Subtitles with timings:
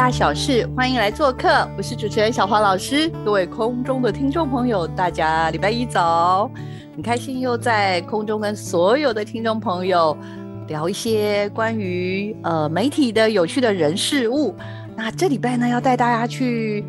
[0.00, 3.06] 大小事，欢迎来做客，我是主持人小花老师。
[3.22, 6.50] 各位空中的听众朋友，大家礼拜一早，
[6.94, 10.16] 很开心又在空中跟所有的听众朋友
[10.68, 14.54] 聊一些关于呃媒体的有趣的人事物。
[14.96, 16.82] 那这礼拜呢，要带大家去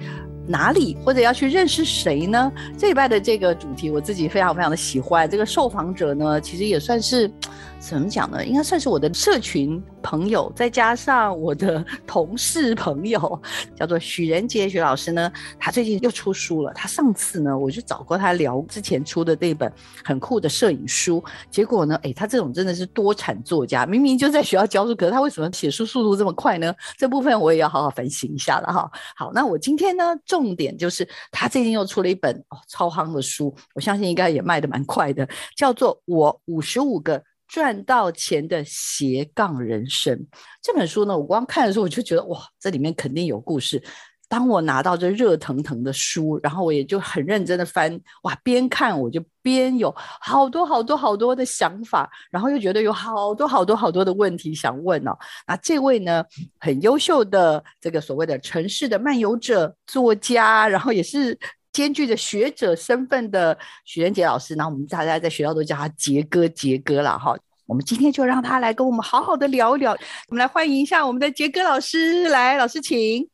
[0.51, 2.51] 哪里，或者要去认识谁呢？
[2.77, 5.27] 这礼拜的这个主题，我自己非常非常的喜欢。
[5.27, 7.31] 这个受访者呢，其实也算是。
[7.81, 8.45] 怎么讲呢？
[8.45, 13.41] 应该算是我的社群朋友，再加上我的同事朋友，
[13.75, 15.31] 叫做许仁杰许老师呢。
[15.57, 16.71] 他最近又出书了。
[16.75, 19.73] 他上次呢，我就找过他聊之前出的那本
[20.05, 21.23] 很酷的摄影书。
[21.49, 26.71] 结果呢，哎，他这种真的是多产作家，明明就在学校教书，可是他为什么写书速度这么快呢？
[26.99, 28.91] 这部分我也要好好反省一下了哈。
[29.15, 37.19] 好，那我今天呢，重重点就是他最近又出了一本哦超夯的书，我相信应该也卖的蛮快的，叫做《我五十五个》。
[37.47, 40.25] 赚到钱的斜杠人生
[40.61, 43.83] 这本书呢，我光看的时候我就觉得哇，这里面肯定有故事。
[44.31, 55.11] 当我拿到这热腾腾的书，然后我也就很认真的翻，哇，边看我就边有好多好多好多的想法，然后又觉得有好多好多好多的问题想问哦。
[55.45, 56.23] 那这位呢，
[56.61, 61.37] 很优秀的这个所谓的城市的漫游者作家，然后也是。
[61.73, 67.33] 兼具着学者身份的许仁杰老师，然后我们大家在学校都叫他杰哥，杰哥了哈。
[67.65, 69.93] 我们今天就让他来跟我们好好的聊一聊。
[70.27, 73.25] 我们来欢迎一下我们的杰哥老师，来，老师请。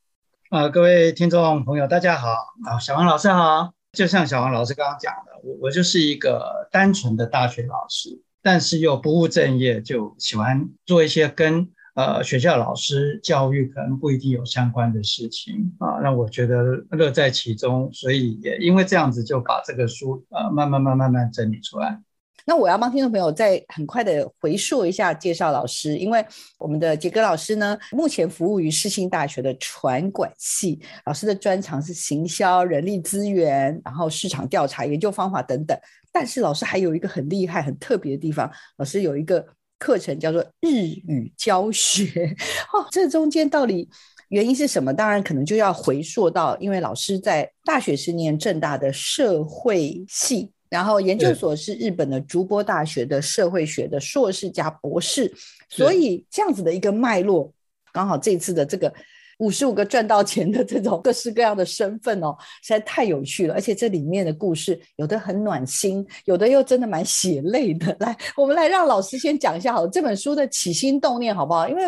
[0.49, 2.29] 啊，各位听众朋友，大家好
[2.65, 3.73] 啊，小王老师好。
[3.91, 11.69] 就像小王老师刚刚讲的，我我就是一个单纯的大学老师，但是又不务正业，就喜欢做一些跟。
[11.95, 21.99] 呃，学校老师教育可能不一定有相关的事情啊，让我觉得乐在其中，所以也因为这样子就把这个书呃慢慢慢慢慢整理出来。
[22.47, 26.25] 那我要帮听众朋友再很快的回溯一下介绍老师，因为
[26.57, 35.77] 我们的杰哥老师呢，目前服务于世新大学的传管系，老师的专长是行销、人力资源，然后市场调查、研究方法等等。
[36.11, 39.45] 但是老师还有一个很厉害、很特别的地方，老师有一个。
[39.79, 42.35] 课程叫做日语教学
[42.73, 43.87] 哦，这中间到底
[44.29, 44.91] 原因是什么？
[44.91, 55.31] 当然可能就要回溯到，因为老师在大学是念正大的社会系，然后研究所是日本的竹波大学的社会学的硕士加博士，
[55.69, 57.51] 所以这样子的一个脉络，
[57.91, 58.93] 刚好这次的这个。
[59.39, 63.53] 五十五个赚到钱的这种各式各样的身份哦，实在太有趣了。
[63.53, 67.95] 而且这里面的故事有的很暖心，有的又真的蛮血泪的。
[68.01, 71.69] 来，我们来让老师先讲一下好这本书的起心动念好不好？
[71.69, 71.83] 因为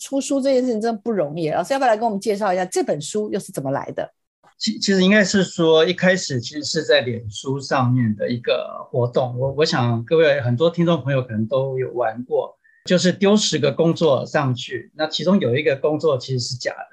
[0.00, 1.50] 出书这件事情真的不容易。
[1.50, 4.10] 老师要不要来跟我们介绍一下这本书又是怎么来的？
[4.58, 9.38] 其其实应该是说一开始其实是在脸书上面的一个活动。
[9.38, 12.56] 我我想各位很多听众朋友可能都有玩过。
[12.86, 16.86] 就是丢十个工作上去，那其中有一个工作其实是假的，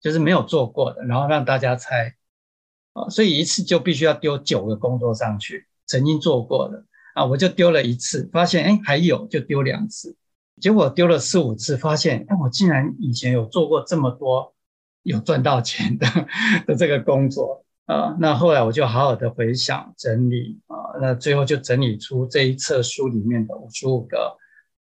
[0.00, 2.14] 就是没有做过的，然后让大家猜，
[2.92, 6.84] 啊，所以一次就必须要丢九个工作上去，曾经做过的
[7.16, 10.16] 啊，我就丢了一次，发现哎还有，就丢两次，
[10.60, 14.54] 结果丢了四五次，发现哎我竟然以前有做过这么多
[15.02, 16.06] 有赚到钱的
[16.66, 24.36] 的这个工作啊，那后来我就好好的回想整理啊，那最后就整理出这一册书里面的五十五个。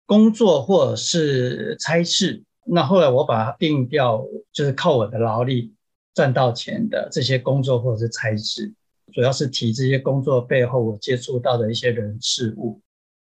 [0.04, 5.72] 工作或者是差事，那后来我把它定掉，就是靠我的劳力
[6.12, 8.74] 赚到钱的这些工作或者是差事，
[9.14, 12.82] 主要是提这些工作背后我接触到的一些人事物。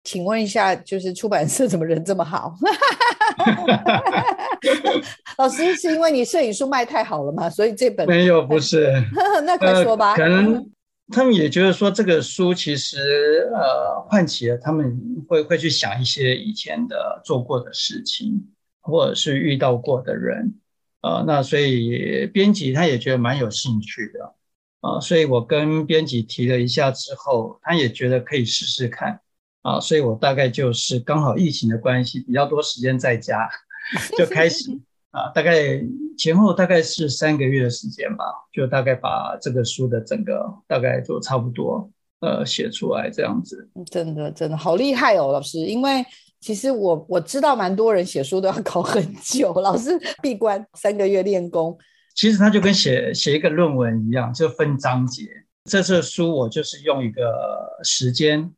[0.03, 2.53] 请问一下，就是出版社怎么人这么好？
[5.37, 7.49] 老师是因为你摄影书卖太好了嘛？
[7.49, 8.91] 所以这本没有不是？
[9.45, 10.15] 那快说吧。
[10.15, 10.69] 可能。
[11.13, 14.99] 他们也觉得说这个书其实呃唤起了他们
[15.29, 18.43] 会会去想一些以前的做过的事情，
[18.81, 20.55] 或者是遇到过的人，
[21.01, 24.33] 呃，那所以编辑他也觉得蛮有兴趣的，
[24.81, 29.19] 啊，所以我跟编辑提了一下之后，他也觉得可以试试看，
[29.61, 33.47] 啊，所以我大概就是刚好疫情的关系比较多时间在家，
[34.17, 34.71] 就开始。
[35.15, 35.81] 啊，大概
[36.17, 41.89] 前后大概是三个月的时间吧，就大概把这个书的整个大概就差不多。
[42.19, 43.69] 呃写出来这样子。
[43.91, 46.05] 真的真的好厉害哦，老师，因为。
[46.41, 49.89] 其实我我知道蛮多人写书都要 考很久，老师
[50.21, 51.75] 闭关三个月练功。
[52.13, 55.23] 其实他就跟写写一个论文一样，就分章节。
[55.63, 57.23] 这次书我就是用一个
[57.83, 58.53] 时间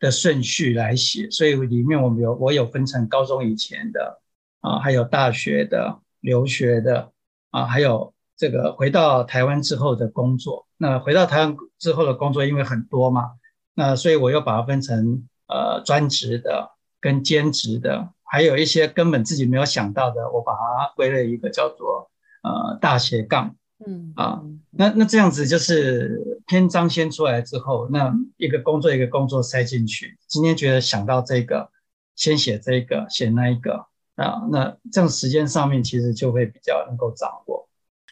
[0.00, 4.20] 的顺序来写，所以里面我们有我有分成高中以前的
[4.60, 7.12] 啊，还有大学的、留学的
[7.50, 10.66] 啊，还有这个回到台湾之后的工作。
[10.76, 13.30] 那回到台湾之后的工作因为很多嘛，
[13.74, 16.70] 那所以我又把它分成呃专职的。
[17.00, 22.10] 跟兼职的，还有一些根本自己没有想到的，我把它归类一个叫做
[22.42, 23.54] 呃大斜杠，
[23.86, 30.18] 嗯啊，那那这样子就是篇章先出来之后，那一个工作一个工作塞进去。
[30.26, 31.70] 今天觉得想到这个，
[32.16, 33.86] 先写这个，写那一个
[34.24, 37.66] 啊，那这样时间上面其实就会比较能够掌握。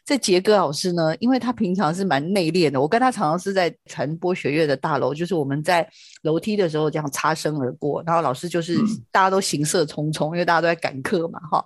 [0.05, 5.85] 这杰哥老师呢，因为他平常是蛮内敛的，我跟他常常是在传播学院的大楼，就是我们在
[6.23, 8.79] 楼梯的时候这样擦身而过，然后老师就是
[9.11, 11.65] 大家都行色匆匆，因为大家都在赶课嘛，哈。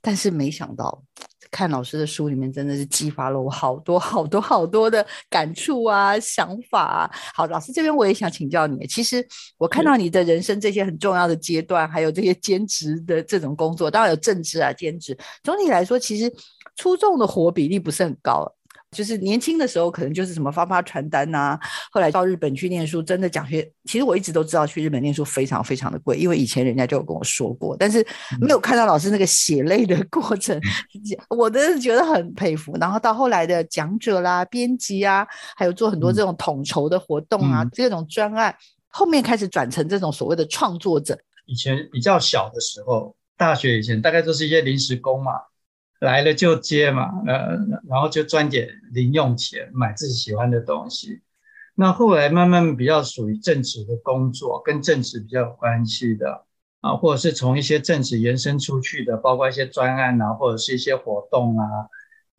[0.00, 1.02] 但是没想到，
[1.50, 7.10] 看老师的书里面真的是激发了我好多好多好多的感触啊、想法啊。
[7.34, 9.26] 好，老师这边我也想请教你，其实
[9.58, 16.32] 我看到你的人生这些很重要的阶段，还有这些兼职的这种工作，当然有正职啊、兼职，总体来说其实。
[16.76, 18.50] 出众的活比例不是很高，
[18.96, 21.58] 就是年轻的时候可能就是什么发发传单呐，
[21.92, 28.04] 后来到日本去念书，真的奖学，其实我一直都知道去日本念书非常非常的贵，因为以前人家就有跟我说过，但是
[28.40, 30.60] 没有看到老师那个血泪的过程，
[31.28, 32.76] 我真的觉得很佩服。
[32.80, 35.24] 然后到后来的讲者啦、编辑啊，
[35.56, 38.52] 还有做很多这种统筹的活动啊，这种专案，
[38.88, 41.16] 后面开始转成这种所谓的创作者。
[41.46, 45.32] 以前比较小的时候，大学以前大概都是一些临时工嘛。
[46.00, 47.56] 来了就接嘛，呃，
[47.86, 51.20] 然后就赚点零用钱买自己喜欢的东西。
[51.74, 56.44] 那后来慢慢比较属于正职的工作，跟正职比较有关系的
[56.80, 61.66] 啊，或者是从一些正职延伸出去的，包括一些专案啊，或者是一些活动啊，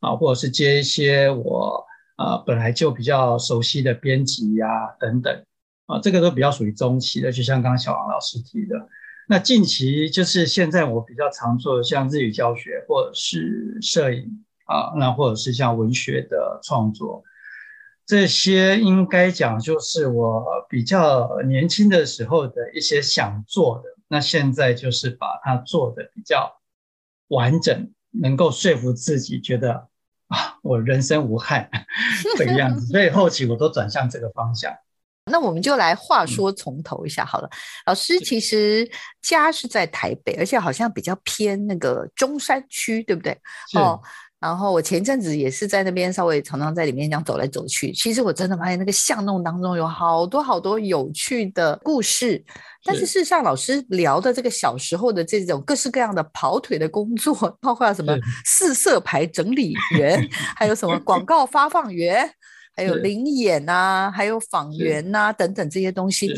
[0.00, 1.84] 啊，或者是接一些我
[2.16, 4.66] 啊本来就比较熟悉的编辑呀
[4.98, 5.44] 等等
[5.86, 8.76] 啊，这个都比较属于中期的，就像刚刚小王老师提的。
[9.28, 17.22] 那近期就是现在我比较常做的像日语教学，或者是摄影啊，那或者是像文学的创作，
[18.04, 23.84] 这些应该讲就是我比较年轻的时候的一些想做的。
[24.08, 26.60] 那现在就是把它做的比较
[27.28, 29.88] 完整，能够说服自己，觉得
[30.26, 31.70] 啊，我人生无憾
[32.36, 32.86] 这个样子。
[32.88, 34.74] 所以后期我都转向这个方向。
[35.30, 37.48] 那我们就来话说从头一下好了。
[37.86, 38.88] 老师其实
[39.20, 43.32] 家是在台北，而且好像比较偏那个中山区，对不对？
[43.74, 44.00] 哦。
[44.40, 47.92] 然后我前阵子也是在那边稍微常常在里面这样走来走去。
[47.92, 52.44] 其实我真的发现那个巷弄当中有好多好多有趣的故事。
[52.82, 60.28] 但是事实上，老师聊的这个小时候的这种各式各样的跑腿的工作，包括什么四色牌整理员，
[60.58, 62.28] 还有什么广告发放员。
[62.74, 66.32] 还有灵演呐，还有访员呐，等等这些东西，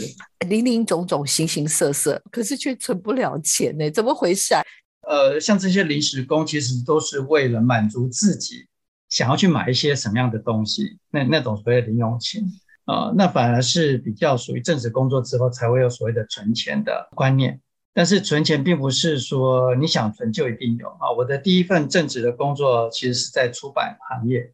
[0.48, 3.90] 林林总总、形形色色，可是却存不了钱呢？
[3.90, 4.54] 怎么回事？
[4.54, 4.62] 啊？
[5.08, 8.66] 呃，像这些临时工，其实都是为了满足自己
[9.08, 12.42] 想要去买一些什么样的东西，那那种所谓的零用钱
[12.86, 17.60] 啊，那反而是比较属于正式工作之后才会有所谓的存钱的观念。
[17.92, 21.12] 但是存钱并不是说你想存就一定有啊。
[21.16, 24.52] 我的第一份正职的工作其实是在出版行业。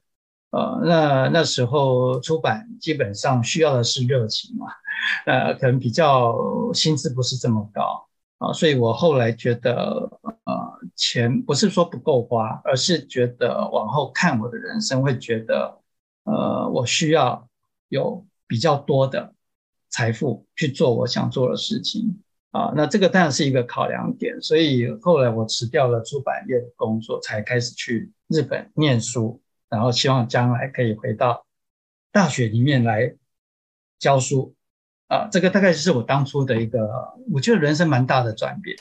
[0.51, 4.67] 呃，那那时候出版基本上需要的是热情嘛，
[5.27, 6.37] 呃，可能比较
[6.75, 8.05] 薪资不是这么高
[8.39, 15.79] 啊，所以我后来觉得，呃，钱不是说不够花，而是觉得往后看我的人生会觉得，
[16.25, 17.49] 呃，我需要
[17.89, 19.33] 有比较多的
[19.89, 29.41] 财富去做我想做的事情啊，那这个当然是一个考量点，所以后来我辞掉了出版业的工作，才开始去日本念书。
[29.71, 31.47] 然后希望将来可以回到
[32.13, 33.15] 大学里面来
[33.99, 34.53] 教书
[35.07, 36.79] 啊，这个大概是我当初的一个，
[37.33, 38.77] 我觉得人生蛮大的转变。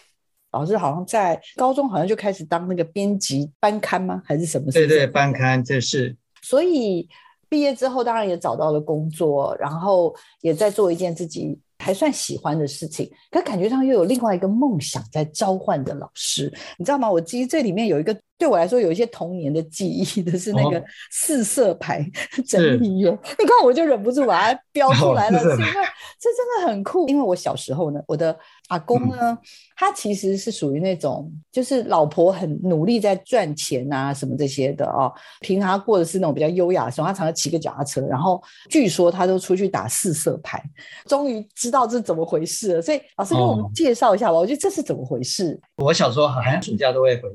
[0.51, 4.21] 老师好像在高中好像就开始当那个编辑班刊吗？
[4.25, 4.71] 还是什么？
[4.71, 6.17] 对对，班刊这是。
[6.41, 7.07] 所以
[7.47, 17.11] 毕业之后，当然也找到了工作，然后也在做一件自己还算喜欢的事情，可感觉上又有另外一个梦想在召唤着老师，你知道吗？
[17.11, 20.81] 我其实这里面有一个对我来说有一些童年的记忆 的是那个
[21.11, 22.03] 四色牌
[22.47, 23.11] 整理员。
[23.37, 25.73] 你看，我就忍不住把它 标出来了，是因为
[26.17, 27.07] 这真的很酷。
[27.09, 28.35] 因为我小时候呢，我的
[28.69, 29.37] 阿公呢，
[29.75, 35.11] 他其实是属于那种，就是老婆很努力在赚钱啊，什么这些的哦。
[35.41, 40.63] 平常过的是那种比较优雅的生活，他常常骑个脚踏车，然后据说他都出去打四色牌。
[41.05, 44.33] 终于知道这是怎么回事了，所以老师给我们介绍一下吧。
[44.33, 45.59] 我觉得这是怎么回事？
[45.75, 47.29] 我小时候寒暑假都会回。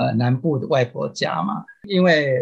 [0.00, 2.40] 呃，南部的外婆家嘛，因为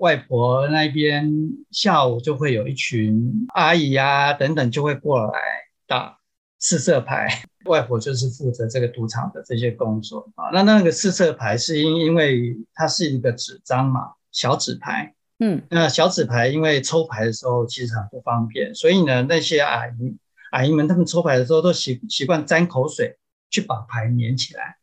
[0.00, 1.32] 外婆那边
[1.70, 5.38] 下午就会有一群阿姨呀等等就会过来
[5.86, 6.18] 打
[6.58, 7.28] 四色牌，
[7.66, 10.50] 外婆就是负责这个赌场的这些工作啊。
[10.52, 14.00] 那那个四色牌是因因为它是一个纸张嘛，
[14.32, 20.16] 小纸牌，嗯，那小纸牌因为抽牌的时候其实很不方便，所以呢，那些阿姨
[20.50, 23.16] 阿姨们她们抽牌的时候都习习惯沾口水
[23.48, 24.76] 去把牌粘起来。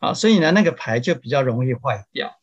[0.00, 2.34] 啊，所以呢，那个牌就比较容易坏掉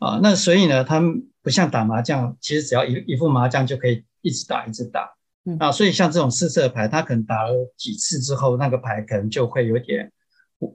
[0.00, 0.18] 啊。
[0.20, 5.14] 那所以呢，他们不像打麻将，其实只要一一副麻将就可以一直打，一直打。
[5.60, 10.12] 啊，所以像这种四色牌，他可能打了几次之后，那个牌可能就会有点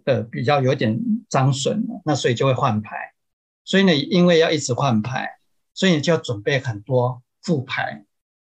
[0.05, 2.01] 呃比较有点脏损了。
[2.05, 2.96] 那所以就会换牌。
[3.65, 5.27] 所以呢，因为要一直换牌，
[5.74, 8.05] 所以你就要准备很多副牌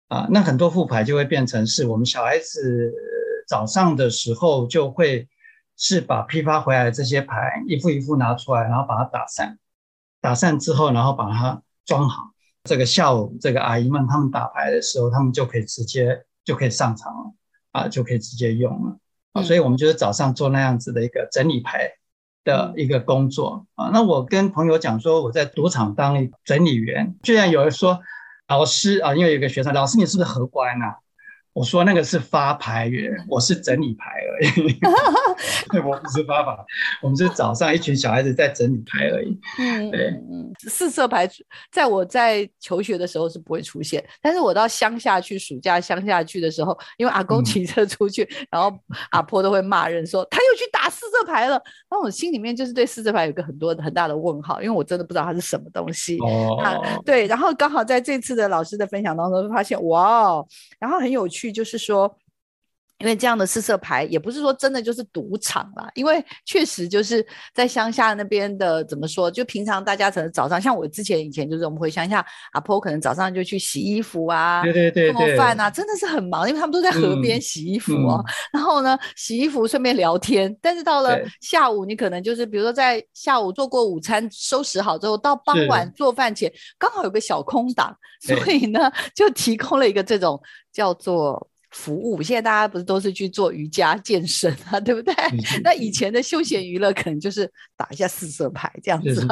[0.08, 0.28] 啊。
[0.30, 2.92] 那很多副牌就会变成是我们小孩子
[3.48, 5.26] 早上的时候就会。
[5.78, 9.58] 是把批发回来的这些牌一副一副拿出来，然后把它打散，
[10.20, 12.32] 打散之后，然后把它装好。
[12.64, 17.32] 这个下午，这个阿姨们他们打牌的时候，他们就可以直接就可以上场了，
[17.70, 18.98] 啊，就可以直接用了。
[19.32, 21.92] 啊，所以我们就是早上做那样子的一个整理牌
[22.44, 23.88] 的一个工作啊。
[23.92, 28.00] 那我跟朋友讲说，我在赌场当整理员，居然有人说
[28.48, 30.98] 老师啊，因为有个学生，老师你是不是荷官啊？
[31.58, 34.78] 我说那个是发牌员，我是整理牌而已。
[35.84, 36.56] 我不是发牌，
[37.02, 39.36] 我们是早上一群小孩子在整理牌而已。
[39.58, 41.28] 嗯，对，嗯，四色牌
[41.72, 48.72] 在我在求学的时候是不会出现，但是我到乡下去暑假乡下去的时候，因为阿公骑车出去，然后
[49.10, 51.60] 阿婆都会骂人说他又去打四色牌了。
[51.90, 56.18] 那我心里面就是对四色牌有个很多很大的问号，因为我真的不知道它是什么东西。
[56.20, 56.56] 哦，
[57.04, 60.40] 对，然后刚好在这次的老师的分享当中发现，哇，
[60.78, 61.47] 然后很有趣。
[61.52, 62.18] 就是说。
[62.98, 67.24] 因为这样的四色牌也不是说真的就是赌场啦，因为确实就是
[67.54, 78.20] 在乡下那边的怎么说，就平常大家可能早上，像我之前以前就是我们回乡下，阿婆可能早上就去洗衣服啊，对对对，做饭啊，真的是很忙，因为他们都在河边洗衣服哦。
[78.52, 90.40] 然后呢，洗衣服顺便聊天，但是到了下午，你可能就是比如说在下午做过午餐，收拾好之后，到傍晚做饭前，刚好有个小空档，所以呢，就提供了一个这种
[90.72, 91.48] 叫做。
[91.70, 95.14] 服务现在大家不是都是去做瑜伽健身啊，对不对？
[95.62, 99.26] 那以前的休闲娱乐可能就是打一下四色牌这样子。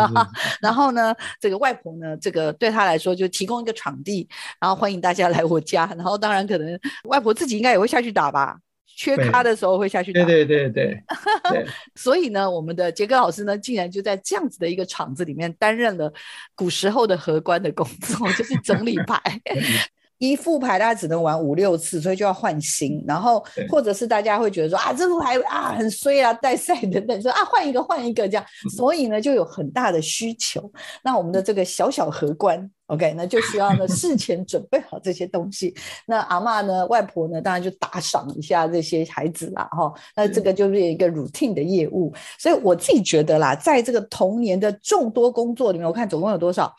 [0.60, 4.28] 然后呢，这个外婆呢，这个对她来说就提供一个场地，
[4.60, 5.86] 然后欢迎大家来我家。
[5.96, 10.22] 然后当然可能外婆自己应该也会下去打吧，缺咖的时候会下去打。
[10.24, 11.02] 对对对
[11.50, 11.66] 对。
[11.96, 16.12] 所以呢，我们的杰哥老师呢，竟然就在这样子的一个场子里面担任了
[16.54, 19.18] 古时候的荷官的工作，就是整理牌。
[20.18, 23.04] 一副牌大家只能玩五六次，所以就要换新。
[23.06, 28.44] 然后或者是大家会觉得说啊，这副牌啊很衰啊，带赛等等，说啊换一个换一个这样。
[28.76, 30.70] 所以呢就有很大的需求。
[31.02, 35.74] 那我们的这个小小荷官，OK，那就需要呢事前准备好这些东西。
[36.06, 39.92] 那阿妈呢，外婆呢，当然就打赏一下这些孩子啦，哈。
[40.14, 42.12] 那这个就是一个 routine 的业务。
[42.38, 46.74] 所以我自己觉得啦，在这个童年的众多工作里面，我看总共有多少？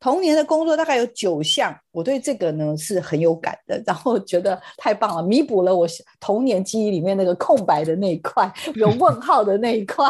[0.00, 5.86] 童年的工作大概有九项，我对这个呢是很有感的，然后觉得太棒了，弥补了我
[6.20, 10.06] 童年记忆里面那个空白的那一块， 有问号的那一块，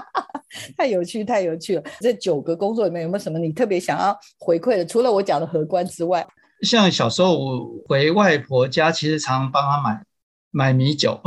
[0.76, 1.82] 太有趣，太有趣了。
[2.00, 4.84] 这九个工作里面有没有什么你特别想要回馈的？
[4.84, 6.26] 除了我讲的荷官之外，
[6.60, 10.04] 像小时候我回外婆家，其实常常帮她买
[10.50, 11.18] 买米酒，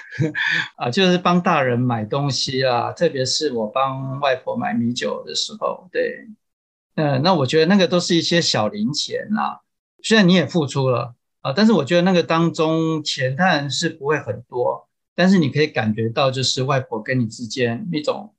[0.76, 6.26] 啊，就是帮大人买东西啊，特别是我帮外婆买米酒的时候，对。
[6.96, 9.60] 嗯，那我觉得那个都是一些小零钱啦，
[10.02, 18.32] 虽然你也付出了啊，但是我觉得那个当中钱当然是不会很多，但是你可以感觉到就是外婆跟你之间一种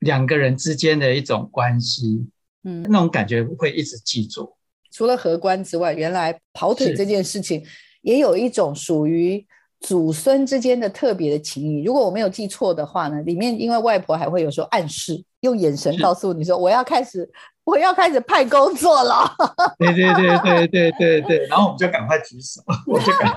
[0.00, 2.26] 两个人之间的一种关系，
[2.64, 4.54] 嗯，那种感觉会一直记住。
[4.90, 7.64] 除了荷官之外，原来跑腿这件事情
[8.02, 9.46] 也有一种属于。
[9.80, 17.30] 祖孙之间的特别的情谊，如果我没有记错的话呢，里面因为外婆还会有时候暗示，用眼神告诉你说我要开始
[17.68, 19.30] 我要开始派工作了。
[19.78, 23.36] 对对对对对对对，然后我们就赶快举手，我就赶。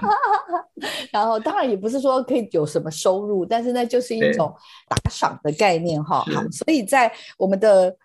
[1.11, 4.53] 然后当然也不是说可以有什么收入，但是那就是一种
[4.87, 6.19] 打赏的概念哈。
[6.19, 7.95] 好，所以在我们的。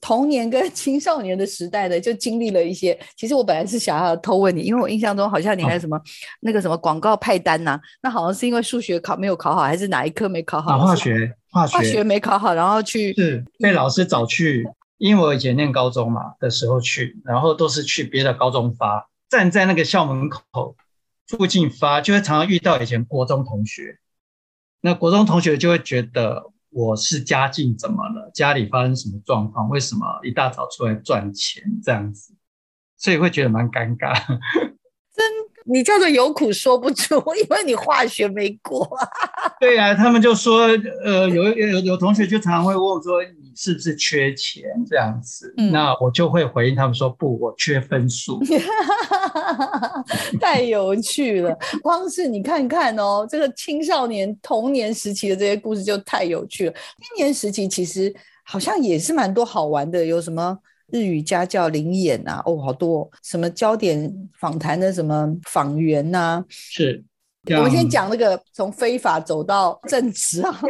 [0.00, 2.98] 童年跟青少年的时代呢，就经历了一些。
[3.16, 5.98] 其实我本来是想要偷问你，因为我印象中好像你还什么
[6.40, 10.78] 那个什么广告派单呐，那好像是因为数学考没有考好，还是哪一科没考好？
[10.78, 20.76] 化学，化学，化学没考好，然后去是被老师找去，因为我以前念高中嘛的时候去，然后都是去别的高中发，站在那个校门口
[21.28, 23.98] 附近发，就会常常遇到以前国中同学，
[24.80, 26.50] 那国中同学就会觉得。
[26.76, 28.28] 我是家境怎么了？
[28.34, 29.68] 家里发生什么状况？
[29.68, 32.34] 为什么一大早出来赚钱这样子？
[32.96, 34.12] 所以会觉得蛮尴尬。
[35.14, 35.24] 真，
[35.66, 38.90] 你叫做有苦说不出，因为你化学没过。
[39.60, 40.66] 对呀，他们就说，
[41.04, 43.22] 呃，有有有同学就常常会问我说。
[43.54, 45.52] 是不是缺钱这样子？
[45.70, 48.40] 那我就会回应他们说不，我缺分数。
[50.40, 56.72] 太有趣了，光是你看看哦，这个青少年童年时期的这些故事就太有趣了。
[56.72, 60.58] 青年时期其实好像也是蛮多好玩的，有什么
[60.88, 67.04] 日语家教灵演啊，哦，好多什么焦点访谈的什么访员呐，是。
[67.48, 70.60] 我们先讲那个从非法走到正职啊，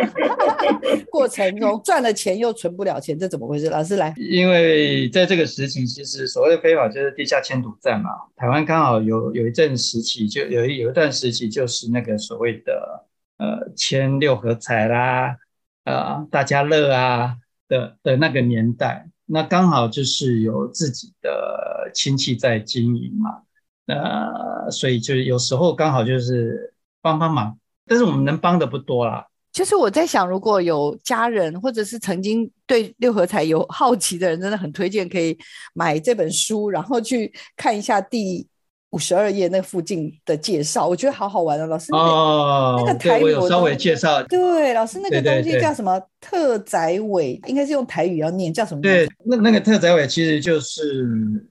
[1.08, 3.70] 过程中赚了钱又存不了钱，这怎么回事？
[3.70, 8.10] 老师来，因为在这个时期，其实所谓的非法就是地下迁赌站嘛。
[8.34, 13.06] 台湾刚好有有一阵时期，就有一有一段时期，就是那个所谓的
[13.38, 15.36] 呃签六合彩啦，
[15.84, 17.36] 呃大家乐啊
[17.68, 23.42] 的的那个年代，那刚好就是有自己的亲戚在经营嘛。
[23.86, 29.26] 呃，所以就是有时候刚好就是帮帮忙，但是我们能帮的不多啦。
[29.52, 35.36] 就是我在想，如果有家人或者是曾经对六合彩有好奇的人，真的很推荐可以
[35.74, 38.46] 买这本书，然后去看一下第。
[38.94, 41.66] 五十二页那附近的介绍，我觉得好好玩啊！
[41.66, 44.22] 老师，哦，那个台语我稍微介绍。
[44.22, 46.00] 对，老师那个东西叫什么？
[46.20, 48.80] 特宰尾，应该是用台语要念，叫什么？
[48.80, 51.04] 对，那那个特宰尾其实就是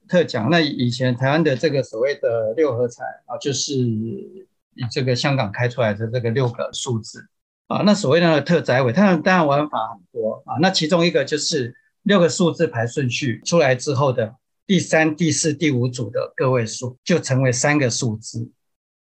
[0.07, 0.47] 特奖。
[0.49, 4.45] 那以前台湾的这个所谓的六合彩啊，就是以
[4.89, 7.27] 这个香港开出来的这个六个数字
[7.67, 7.83] 啊。
[7.85, 10.55] 那所谓的特宰尾，它当然玩法很多啊。
[10.61, 14.33] 那其中一个就是六个数字排顺序出来之后的。
[14.65, 18.49] 第三、第四、第五组的个位数就成为三个数字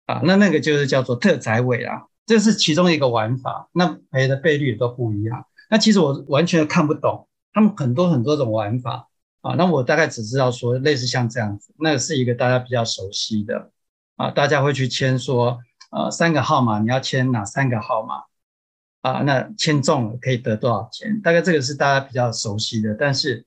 [0.07, 3.69] 啊，那那个就是叫做特载尾啊，这是其中一个玩法。
[3.73, 5.45] 那赔的倍率也都不一样。
[5.69, 9.09] 那其实我完全看不懂他们很多很多种玩法
[9.41, 9.55] 啊。
[9.57, 13.73] 那我大概只知道说类似像这样子，那是一个大家比较熟悉的
[14.15, 15.59] 啊，大家会去签说
[15.91, 18.23] 呃三个号码你要签哪三个号码
[19.03, 19.23] 啊？
[19.23, 21.21] 那签中了可以得多少钱？
[21.21, 23.45] 大概这个是大家比较熟悉的，但是。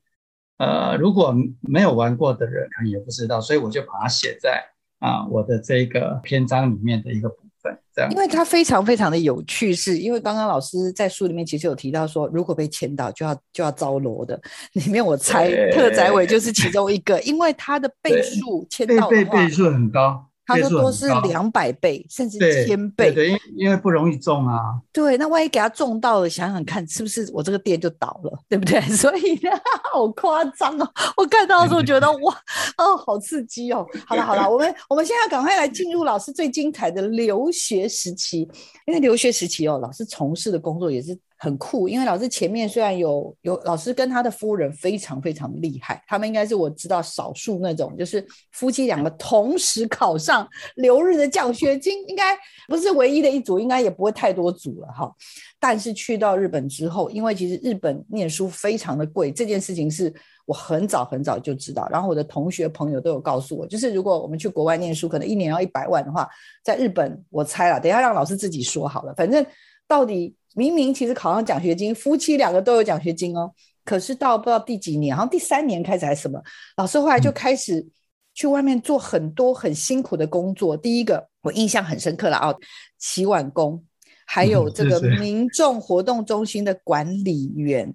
[0.61, 4.63] 呃，如果没有玩过的人可能也不知道，所以我就把它写在
[4.99, 8.11] 啊我的这个篇章里面的一个部分，这样。
[8.11, 14.39] 因为它非常非常的有趣，是因为刚刚老师在书里面其实有提到说，如果被签到就要就要遭罗的，
[14.73, 20.27] 里面我猜特宰委就是其中一个，因为他的倍数签到的话倍数很高。
[20.45, 24.59] 他说都是两百倍，甚至千倍，对，因因为不容易中啊。
[24.91, 28.81] 对，那万一给他中到了，想想看，是不是我这个店就倒了，对不对？
[28.95, 29.49] 所以呢，
[29.91, 30.91] 好夸张哦！
[31.15, 32.33] 我看到的时候觉得哇，
[32.77, 33.85] 哦，好刺激哦！
[34.05, 38.41] 好了好了，我们我们现在赶快来进入老师最精彩的留学时期，
[38.85, 41.17] 因为留学时期哦，老师从事的工作也是。
[41.43, 55.11] 很酷，因为老师前面虽然有有老师跟他的夫人非常非常厉害，他们应该是我知道少数那种，就是夫妻两个同时考上留日的奖学金，应该不是唯一的一组，应该也不会太多组了哈。
[55.59, 60.13] 但是去到日本之后，因为其实日本念书非常的贵，这件事情是
[60.45, 66.29] 我很早很早就知道，然后我的同学朋友都有告诉我，就是如果我们去国外念书，可能一年要一百万的话，
[66.63, 69.43] 在日本我猜了，等下让老师自己说好了，反正
[69.87, 70.35] 到底。
[70.53, 73.51] 明明其实考上奖学金，夫妻两个都有奖学金哦。
[73.83, 76.41] 可是到不知道第几年，好像第三年开始还是什么，
[76.77, 77.85] 老师后来就开始
[78.33, 80.77] 去外面做很多很辛苦的工作。
[80.77, 82.53] 第一个我印象很深刻了啊，
[82.99, 83.83] 洗碗工，
[84.25, 87.91] 还有 这个民众活动中心的管理员，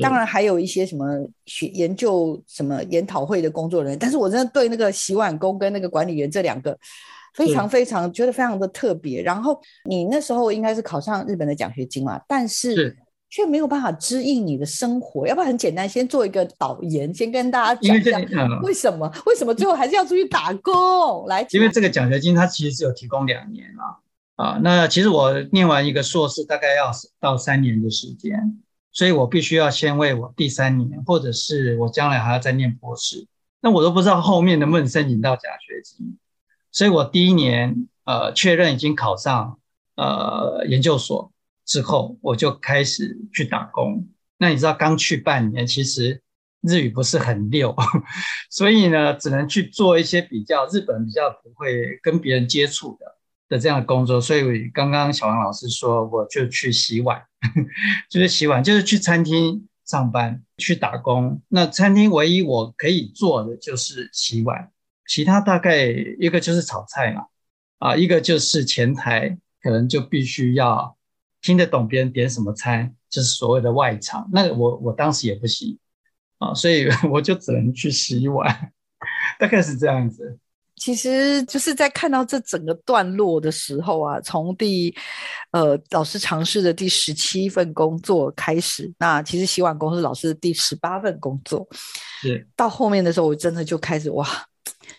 [0.00, 1.04] 当然还有一些什么
[1.44, 3.98] 学研究什么研讨会的工作人员。
[3.98, 6.78] 但是我真的对那个洗碗工跟那个管理员这两个。
[7.36, 12.96] 非常非常觉得非常的特别，然后你那时候应该是考上日本的奖学金嘛，但是
[13.28, 21.46] 却没有办法支应你的生活，要不然很简单，先做一个导言，先跟大家讲一下为什么为什么最后还是要出去打工来？
[21.50, 23.66] 因为这个奖学金它其实是有提供两年
[24.36, 33.26] 啊，啊，那其实我念完一个硕士大概要到三年的时间，所以我必须要先为我第三年，或者是我将来还要再念博士，
[33.60, 36.16] 那我都不知道后面能不能申请到奖学金。
[36.76, 39.58] 所以我第一年呃确认已经考上
[39.94, 41.32] 呃研究所
[41.64, 44.06] 之后，我就开始去打工。
[44.36, 46.20] 那你知道刚去半年，其实
[46.60, 47.74] 日语不是很溜，
[48.52, 53.16] 所以呢只能去做一些比较日本比较不会跟别人接触的。
[53.48, 57.22] 的这样的工作，所以刚刚小王老师说，我就去洗碗，
[58.10, 61.40] 就是洗碗，就是去餐厅上班去打工。
[61.48, 64.68] 那餐厅唯一我可以做的就是洗碗，
[65.08, 65.86] 其他大概
[66.18, 67.26] 一个就是炒菜嘛，
[67.78, 70.96] 啊，一个就是前台，可能就必须要
[71.40, 74.28] 听得懂别人点什么餐，就是所谓的外场。
[74.32, 75.78] 那我我当时也不行。
[76.38, 78.70] 啊，所以我就只能去洗碗，
[79.40, 80.38] 大概是这样子。
[80.74, 84.94] 其实就是在看到这整个段落的时候啊，从第
[85.52, 91.66] 呃老师尝试的第十七份工作开始，那其实洗碗工是老师的第十八份工作，
[92.20, 92.46] 是。
[92.54, 94.28] 到后面的时候，我真的就开始哇，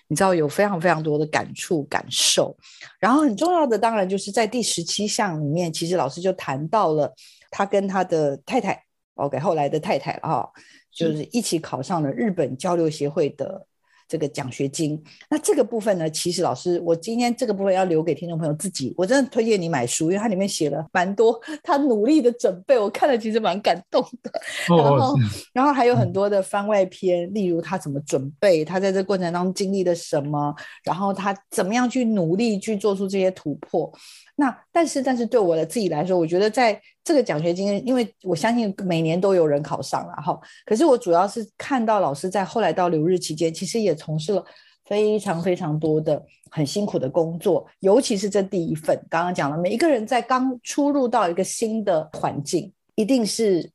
[0.08, 2.56] 你知道有非常非常多的感触感受，
[3.00, 7.13] 然后很重要的当然就是在第十七项里面，其实老师就谈到了
[7.52, 8.84] 他跟他的太太
[9.15, 10.52] ，OK 后来的太太了哈，
[10.91, 13.67] 就是一起考上了日本交流协会的。
[14.08, 16.10] 这个奖学金，那这个部分呢？
[16.10, 18.93] 其实老师，我今天这个部分要留给听众朋友自己。
[18.98, 24.32] 我真的推荐你买书，因为它里面写了蛮多他努力的准备，我看了其实蛮感动的。
[24.67, 25.15] 然后，
[25.54, 33.91] 然后还有很多的番外篇，例如他怎么准备，他在这过程当中经历了什么，然后他怎么样去努力去做出这些突破。
[34.39, 40.39] 那但是但是对我的自己来说，我觉得在这个奖学金，因为我相信每年都有人考上了哈。
[40.63, 44.45] 可是我主要是看到老师在后来到留日期间，其实也从事了
[44.86, 53.71] 非常非常多的很辛苦的工作，尤其是这第一份，刚刚讲了，每一个人在刚出入到一个新的环境，一定是。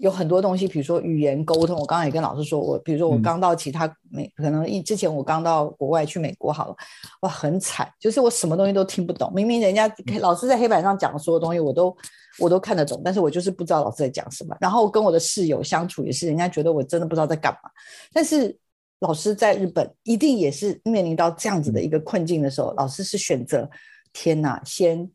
[0.00, 1.78] 有很多东西，比如说语言沟通。
[1.78, 6.76] 我刚刚也跟老师说，我比如说我刚到其他美，可能一之前我刚到国外去美国好了，
[7.20, 9.30] 哇，很惨，就是我什么东西都听不懂。
[9.34, 11.94] 明明人家老师在黑板上讲的所有东西，我都
[12.38, 14.56] 我都看得懂，但是我就是不知道老师在讲什么。
[14.58, 17.70] 然后跟我的室友相处也是，人家觉得我真的不知道在干嘛。
[18.12, 18.56] 但是
[19.00, 23.68] 老师在日本一定也是面临到这样子的一个困境的时候，老师是选择
[24.14, 25.10] 天哪，先。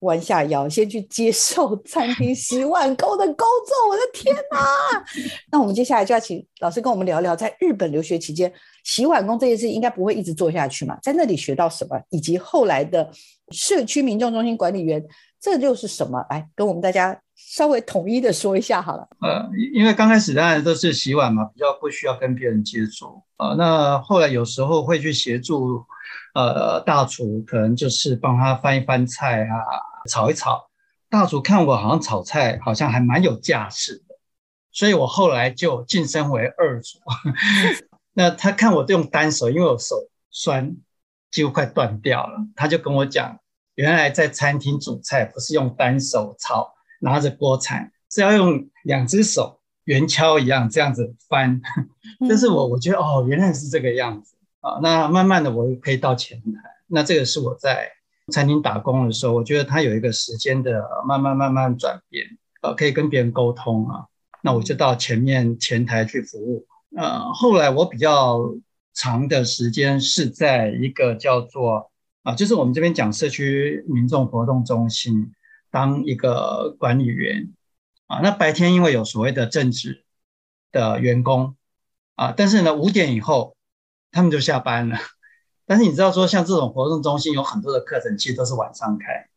[0.00, 3.88] 弯下腰，先去接受 餐厅洗碗工的工作。
[3.88, 5.04] 我的天哪！
[5.50, 8.52] 那我们接下来就要请老师跟我们聊聊，在日本留学期间，
[8.84, 10.98] 洗碗工这件事应该不会一直做下去嘛？
[11.02, 13.10] 在那里学到什么，以及后来的
[13.50, 15.02] 社区民众中心管理员，
[15.40, 16.24] 这就是什么？
[16.30, 19.06] 来跟我们大家稍微统一的说一下好了。
[19.20, 23.54] 呃，因为刚开始当然都是洗碗嘛，比较不需要跟别人接触啊。
[23.54, 25.84] 那后来有时候会去协助，
[26.34, 29.54] 呃，大厨可能就是帮他翻一翻菜啊。
[30.08, 30.70] 炒一炒，
[31.10, 34.14] 大厨看我好像炒菜好像还蛮有架势的，
[34.70, 37.00] 所以我后来就晋升为二厨。
[38.14, 39.96] 那他看我用单手，因为我手
[40.30, 40.76] 酸，
[41.32, 43.36] 几乎快断掉了，他就跟我讲，
[43.74, 51.60] 原来在餐厅煮菜不是用单手炒，拿着锅铲，是要用两只手圆敲一样这样子翻。
[52.28, 54.78] 但是我我觉得哦，原来是这个样子啊。
[54.82, 57.92] 那慢慢的我可以到前台，那这个是我在。
[58.32, 62.26] 餐厅打工的时候，我觉得他有一个时间的慢慢慢慢转变，
[62.60, 64.04] 呃，可以跟别人沟通啊。
[64.42, 66.66] 那我就到前面前台去服务。
[66.96, 68.52] 呃，后来我比较
[68.92, 71.88] 长的时间是在一个叫做
[72.24, 75.30] 啊，就是我们这边讲社区民众活动中心
[75.70, 77.52] 当一个管理员
[78.06, 78.20] 啊。
[78.22, 80.04] 那白天因为有所谓的正职
[80.72, 81.56] 的员工
[82.14, 83.56] 啊，但是呢五点以后
[84.10, 84.98] 他们就下班了。
[85.66, 89.28] 但是你知道说，像这种活动中心有很多的课程，其实都是晚上开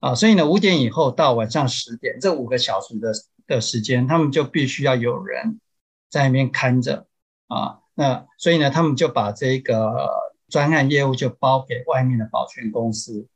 [0.00, 3.12] 啊，所以呢，五点以后到晚上十点这五个小时的
[3.46, 5.60] 的时间，他们就必须要有人
[6.08, 7.06] 在那边看着
[7.48, 7.80] 啊。
[7.94, 10.08] 那所以呢，他们就把这个
[10.48, 13.28] 专案业务就包给外面的保全公司。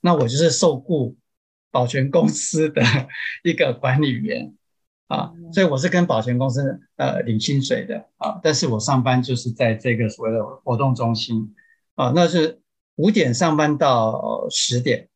[0.00, 1.16] 那我就是受雇
[1.74, 2.80] 保全公司的
[3.42, 4.54] 一个管理员
[5.08, 11.52] 啊，所以我是跟保全公司呃领薪水的啊，但是我上班就是在这个所谓的活动中心。
[11.96, 12.60] 啊，那是
[12.96, 15.08] 五点上班到十点，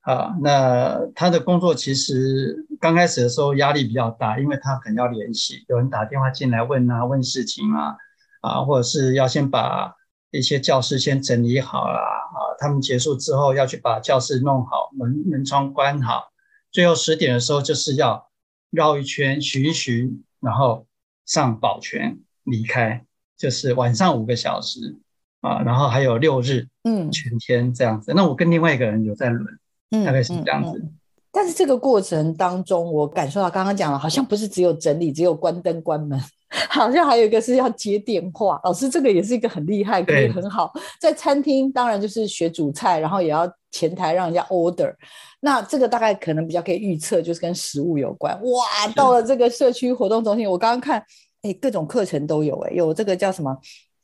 [0.00, 7.96] 啊，那他的工作其实刚开始的时候压力比较大，因为他可能要联系，有人打电话进来问啊，问事情啊，
[8.40, 9.94] 啊，或者是要先把
[10.38, 16.32] 一些教室先整理好啦，啊，他们结束之后要去把教室弄好，门门窗关好，
[16.70, 18.28] 最后十点的时候就是要
[18.70, 20.86] 绕一圈巡一巡，然后
[21.26, 23.04] 上保全离开，
[23.36, 24.96] 就是晚上五个小时。
[25.40, 28.14] 啊，然后还有六日，嗯，全天这样子。
[28.16, 29.58] 那我跟另外一个人有在轮，
[29.90, 30.82] 嗯，大概是这样子。
[31.30, 36.18] 但是这个过程当中，我感受到刚刚讲了，好像不是只有整理，只有关灯关门，
[36.68, 38.60] 好像还有一个是要接电话。
[38.64, 40.72] 老师，这个也是一个很厉害，可以很好。
[41.00, 44.94] 在餐厅当然就是学煮菜，然后也要前台让人家 order。
[45.40, 48.34] 那这个大概可能比较可以预测，就是跟食物有关。
[48.42, 51.04] 哇，到了这个社区活动中心，我刚刚看，
[51.42, 53.56] 哎，各种课程都有，哎，有这个叫什么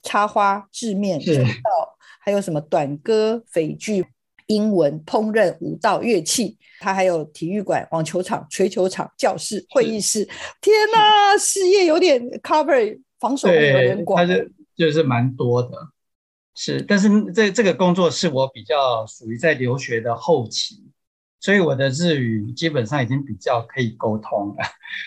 [0.03, 4.05] 插花、制面、舞道，还有什么短歌、匪剧。
[4.51, 10.25] 英文、烹饪、舞蹈、乐器，它还有体育馆、网球场、锤球场、教室、会议室。
[10.61, 14.19] 天哪，事业有点 cover，防守有点广。
[14.19, 15.71] 它是就是蛮多的，
[16.57, 16.83] 是。
[16.83, 20.83] 但是这这个工作是我比较属于在留学的后期，
[21.39, 24.65] 所以我的日语基本上已经比较可以沟通了，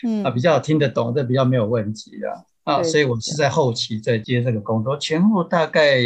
[0.07, 2.81] 嗯啊，比较听得懂，这比较没有问题了啊。
[2.81, 5.99] 所以我是在后期在接这个工作，前后大概。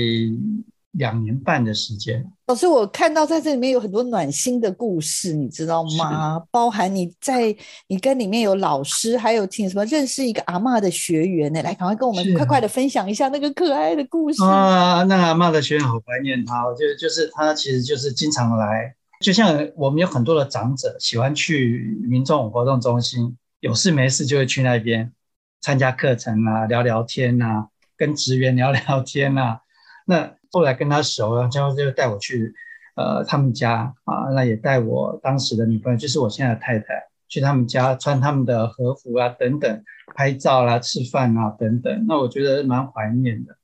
[0.93, 6.41] 两年半的时间，老师，我看到在这里面有很多暖心的故事，你知道吗？
[6.49, 7.55] 包含你在
[7.87, 11.61] 你跟里面有老师，还有请什么认识一个阿妈的学员呢？
[11.61, 15.03] 来，赶快跟我们快快的分享一下那个可爱的故事啊！
[15.03, 25.11] 那阿妈的学员好怀念他，我觉得就是他其实就是经常来，就像我们有很多的长者喜欢去民众活动中心，有事没事就会去那边
[25.61, 29.61] 参加课程啊，聊聊天啊，跟职员聊聊天啊，
[30.07, 30.36] 那。
[30.51, 32.53] 后来跟他熟了，之后就带我去，
[32.95, 36.85] 呃，他们家啊，那也带我当时的女朋友，就是我现在的太太，
[37.27, 39.83] 去他们家穿他们的和服啊，等等，
[40.15, 42.05] 拍照啦、吃饭啊，等等。
[42.07, 43.55] 那我觉得蛮怀念的，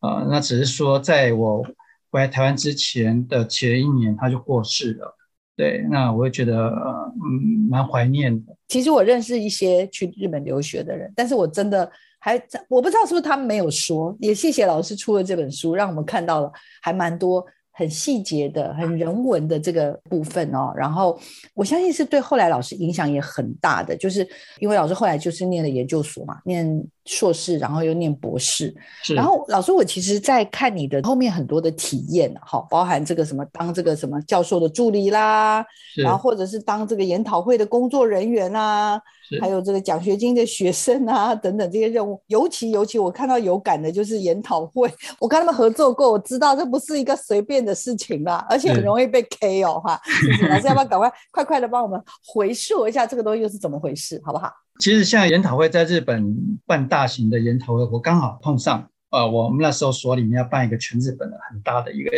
[0.00, 1.62] 啊，那只是说在我
[2.10, 5.16] 回来台湾之前的前一年他就过世了，
[5.56, 8.56] 对，那我也觉得嗯蛮怀念的。
[8.68, 11.90] 其实我认识一些去日本留学的人，但是我真的。
[12.26, 20.72] 还我不知道是不是他们没有说，也谢谢老师出了这本书，让我们看到了还蛮多很细节的、很人文的这个部分哦。
[20.76, 21.16] 然后
[21.54, 24.26] 我相信是对后来老师影响也很大的，就是
[24.58, 26.66] 因为老师后来就是念了研究所嘛，念
[27.06, 28.74] 硕士，然后又念博士。
[29.14, 35.64] 然后老师，我其实在看你的后面很多的体验，哈，包含这个什么当这个什么教授的助理啦，
[35.96, 39.00] 然后或者是当这个研讨会的工作人员啊。
[39.40, 44.88] 还有这个奖学金的学生啊，等等这些任务，尤其尤其我看到有感的就是研讨会，
[45.18, 50.00] 我跟他们合作过，我知道这不是一个随便的事情啦，而且很容易被 K 哦哈。
[50.48, 54.48] 老师要不要赶快快快的帮我们回溯一下这个东西又是怎么回事，好不好？
[54.78, 62.10] 其实像研讨会在日本办大型的研讨会，我刚好碰上，呃，我们那时候所里面要办一个全日本的很大的一个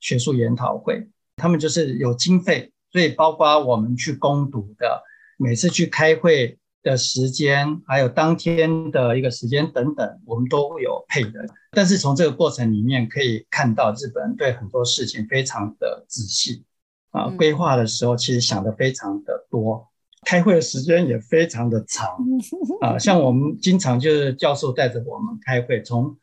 [0.00, 5.02] 学术研讨会，他们就是有经费，所以包括我们去攻读的。
[5.38, 11.44] 每次去开会的时间，还有当天的一个时间等等，我们都有配的。
[11.72, 16.64] 但是从这个过程里面可以看到，日本人对很多事情非常的仔细
[17.10, 19.86] 啊，规划的时候其实想的非常的多，
[20.26, 22.08] 开会的时间也非常的长
[22.82, 22.98] 啊。
[22.98, 26.18] 像我们经常就是教授带着我们开会，从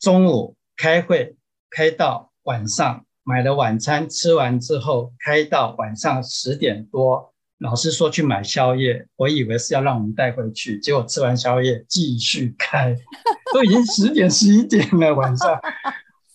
[0.00, 1.36] 中午开会
[1.70, 7.32] 开到晚上，买了晚餐吃完之后，开到晚上十点多。
[7.58, 12.96] 老师说去买宵夜，我以为是要让我们带回去，结果吃完宵夜继续开，
[13.54, 15.60] 都已经十点十一点了晚上。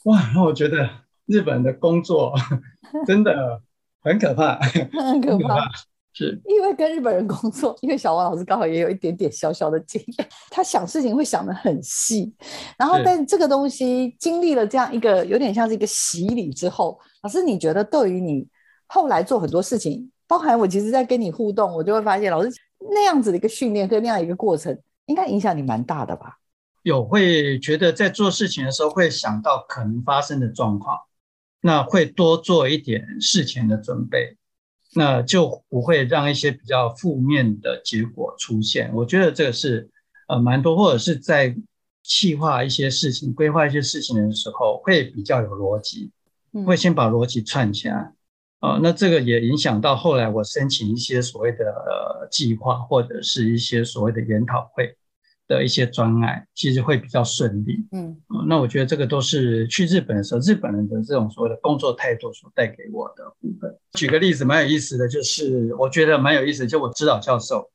[0.03, 0.89] 哇，让我觉得
[1.25, 2.33] 日本的工作
[3.07, 3.61] 真的
[4.01, 5.69] 很可怕，很可怕。
[6.13, 12.33] 是因为跟日本人工作，因为小王老师刚好也有一点点小小的经验，他想事情会想得很细。
[12.77, 18.47] 然后，但这个东西经历了这样一个有点像是一个洗礼之后，老师你觉得对于你
[18.87, 20.09] 后来做很多事情？
[20.25, 22.49] 包含我其实，在跟你互动，我就会发现，老师
[22.79, 26.39] 那样子的一个训练跟那样一个过程，应该影响你蛮大的吧？
[26.81, 30.97] 有会觉得在做事情的时候，会想到可能发生的状况，
[31.61, 34.37] 那会多做一点事前的准备，
[34.95, 38.91] 那就不会让一些比较负面的结果出现。
[38.93, 39.89] 我觉得这个是
[40.27, 41.55] 呃蛮多，或者是在
[42.03, 46.11] 计划一些事情、规划一些事情的时候，会比较有逻辑，
[46.65, 48.13] 会先把逻辑串起来。
[48.59, 54.95] 啊，那这个也影响到后来我申请一些所谓的呃计划，或者是一些所谓的研讨会
[55.47, 57.85] 的一些专案，其实会比较顺利。
[57.91, 58.15] 嗯，
[58.47, 63.77] 那我觉得这个都是去日本的时候，日本人的这种所谓的工作态度所带给我的部分。
[63.93, 67.69] 举个例子，蛮有意思的，就是我觉得蛮有意思，就我指导教授，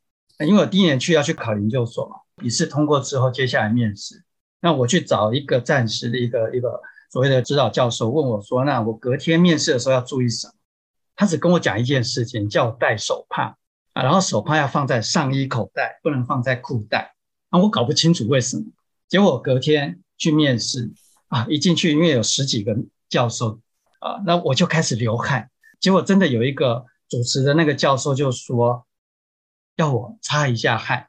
[0.47, 4.23] 因为我第一年去要去考研究所嘛，笔试通过之后，接下来面试，
[4.61, 10.55] 那我去找一个暂时的一个一个所谓的指导教授，问我说，那我隔天面试的时候要注意什么？
[11.15, 13.57] 他只跟我讲一件事情，叫我带手帕
[13.93, 17.15] 啊，然后手帕要放在上衣口袋，不能放在裤袋。
[17.51, 18.65] 那我搞不清楚为什么。
[19.09, 20.91] 结果隔天去面试
[21.29, 22.77] 啊，一进去因为有十几个
[23.09, 23.61] 教授
[24.01, 25.51] 啊，那我就开始流汗。
[25.81, 28.87] 结果真的有一个主持的那个教授就说
[29.77, 31.07] 要我擦一下汗，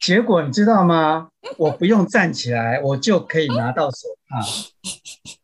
[0.00, 1.28] 结果你知道吗？
[1.58, 4.38] 我不用站起来，我就可以拿到手帕。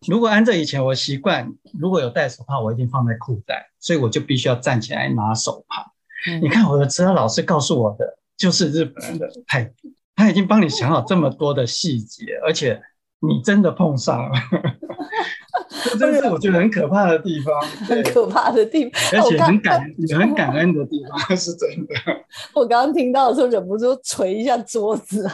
[0.06, 5.92] 如果按照以前我习惯，如果有带手帕，我一定放在裤袋，所以我就必须要站起来拿手帕。
[6.40, 12.82] 你看我的指导老师告诉我的就是日本人的态度，他已经帮你想好这么多的细节，而且
[13.20, 14.32] 你真的碰上了。
[15.84, 17.54] 这真是我觉得很可怕的地方，
[17.86, 21.94] 很可怕的地方，而且很感也很感恩的地方， 是真的。
[22.52, 25.28] 我刚刚听到的时候，忍不住捶一下桌子，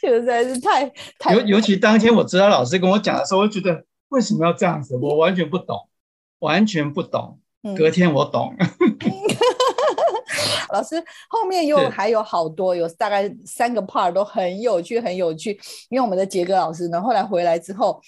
[0.00, 1.34] 实在是太太。
[1.34, 5.88] 尤尤其当天我指导老师跟我讲的时候，我觉得为什么要这样子，我完全不懂，
[6.40, 7.38] 完全不懂。
[7.76, 8.54] 隔天我懂。
[10.70, 15.58] 老师后面又还有好多，有大概三个 part 都很有趣，很有趣。
[15.88, 18.00] 因为我们的杰哥老师呢，后来回来之后，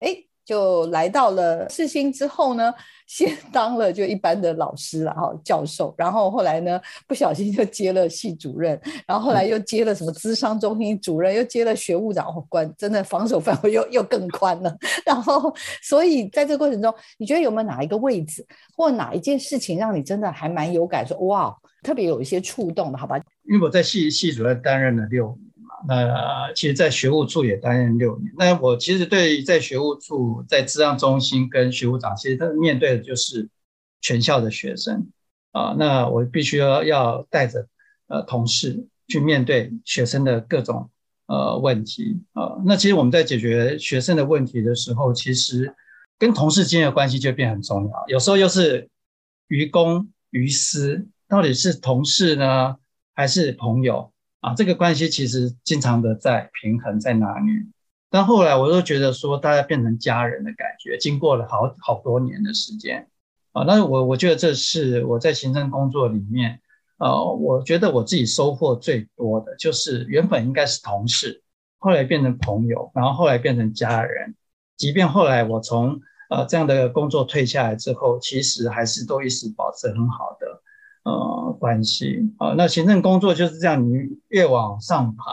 [0.00, 2.72] 哎，就来到了四星之后呢，
[3.12, 5.94] 先 当了就一般的老师然后，教授。
[5.98, 14.74] 然后后来呢，不小心就接了系主任，然后后来又接了什么资商中心主任，又接了学务长官，真的防守范围 又又更宽了。
[15.04, 21.06] 然后，所以在这个过程中，你觉得有没有哪一个位置或哪一件事情让你真的还蛮有感？
[21.06, 21.54] 说哇。
[21.82, 23.18] 特别有一些触动的，好吧？
[23.42, 25.36] 因为我在系系主任担任了六
[25.88, 28.32] 那其实，在学务处也担任六年。
[28.36, 33.48] 那我其实对在学务处、在资商中心跟学务长，其实他面对的就是
[34.00, 35.08] 全校的学生
[35.52, 35.74] 啊。
[35.78, 37.66] 那我必须要要带着
[38.08, 40.90] 呃同事去面对学生的各种
[41.26, 42.56] 呃问题啊。
[42.64, 45.74] 那其实我们在解决学生的问题的时候，其实
[46.18, 48.04] 跟同事之间的关系就变很重要。
[48.08, 48.88] 有时候又是
[49.48, 51.06] 于公于私。
[51.28, 52.76] 到底是同事呢，
[53.14, 54.12] 还是朋友
[54.42, 54.52] 啊？
[54.54, 57.72] 这个关系其实经常的在平衡，在哪里？
[58.10, 63.08] 但后来我都觉得说，大家变成家人的感觉，经过了好好多年的时间
[63.52, 63.64] 啊。
[63.64, 66.60] 那我我觉得这是我在行政工作里面，
[66.98, 71.42] 呃，我觉得我自己收获最多的就是原本应该是同事，
[71.78, 74.34] 后来变成朋友，然后后来变成家人。
[74.76, 80.60] 即便后来我从呃这样的工作退下来之后，其实还是都一直保持很好的。
[81.04, 83.92] 呃，关系啊，那行政工作就是这样，你
[84.28, 85.24] 越往上爬，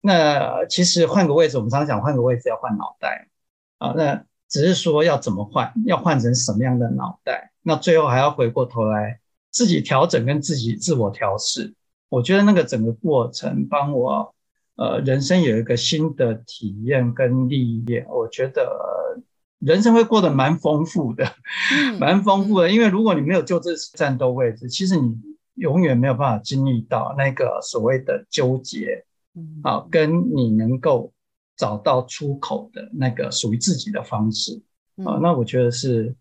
[0.00, 3.28] 那其实换个位置，我们常常讲换个位置要换脑袋
[3.76, 11.74] 啊，那只是说要怎么换，要换成什么样的脑袋，那最后还要回过头来自己调整跟自己自我调试。
[12.08, 14.34] 我觉得那个整个过程帮我
[14.76, 18.98] 呃人生有一个新的体验跟历练，我觉得。
[19.60, 21.24] 人生会过得蛮丰富的，
[21.98, 22.70] 蛮丰富的。
[22.70, 25.14] 因为如果你没有就这战斗位置，其实你
[25.54, 29.04] 永远没有办法经历到那个所谓的纠结，
[29.62, 31.12] 啊，跟你能够
[31.56, 34.62] 找到出口的那个属于自己的方式
[35.04, 35.18] 啊。
[35.20, 36.14] 那我觉得是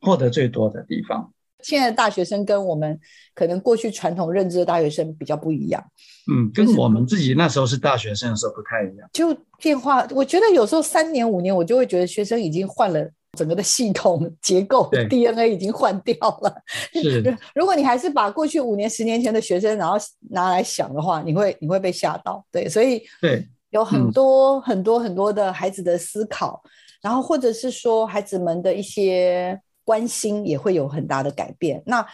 [0.00, 1.32] 获得最多的地方。
[1.62, 2.98] 现在的大学生跟我们
[3.34, 5.84] 可能过去传统认知的大学生比较不一样，
[6.30, 9.08] 嗯，跟我们自己那时候是大学生的时候不太一样。
[9.12, 13.04] 就变化，我觉得有时候三年五年，我就会觉得学生已经换了
[13.36, 16.54] 整个的系统 结构，DNA 已经换掉了。
[16.94, 19.96] 是，如果你还是把过去五年、十年前的学生，然后
[20.30, 22.44] 拿来想的话，你会你会被吓到。
[22.52, 26.62] 对，所以对有很多很多很多的孩子的思考，
[27.02, 29.60] 然后或者是说孩子们的一些。
[29.88, 31.82] 关心也会有很大的改变。
[31.86, 32.06] 那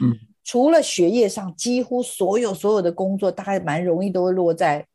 [0.45, 4.87] 除了学业上，几乎所有所有的工作，大概蛮容易都会落在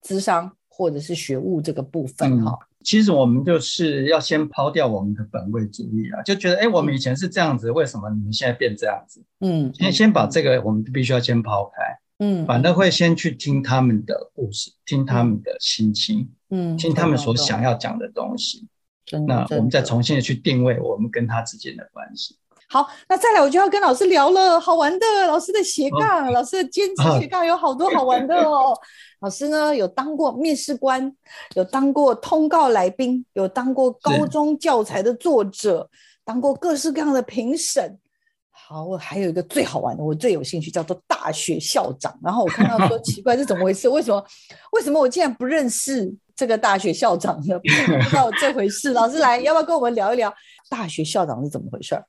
[0.00, 2.58] 智商或者是学务这个部分哈。
[2.82, 9.22] 其实我们就是要先抛掉我们的本位主义啊，就觉得哎，我们以前是这样子，为什么你们现在变这样子？
[9.40, 11.82] 嗯，先先把这个我们必须要先抛开。
[12.18, 18.66] 嗯，反正会先去听他们的故事，听他们的心情，嗯，听他们所想要讲的东西。
[19.26, 22.36] 那我们再重新的去定位我们跟他之间的关系。
[22.66, 28.76] 好，那再来我就要跟老师聊了，好玩的，老师的斜杠，老师的兼职斜杠有好多好玩的哦。
[29.20, 31.14] 老师呢有当过面试官，
[31.54, 35.88] 有当过通告来宾，有当过高中教材的作者，
[36.24, 37.98] 当过各式各样的评审。
[38.50, 42.18] 好，我还有一个最好玩的，我最有兴趣叫做大学校长。
[42.24, 43.88] 然后我看到说 奇怪是怎么回事？
[43.88, 44.26] 为什么？
[44.72, 46.12] 为什么我竟然不认识？
[46.36, 48.92] 这个大学校长呢，不知道这回事。
[48.92, 50.32] 老师来，要不要跟我们聊一聊
[50.68, 52.02] 大学校长是怎么回事？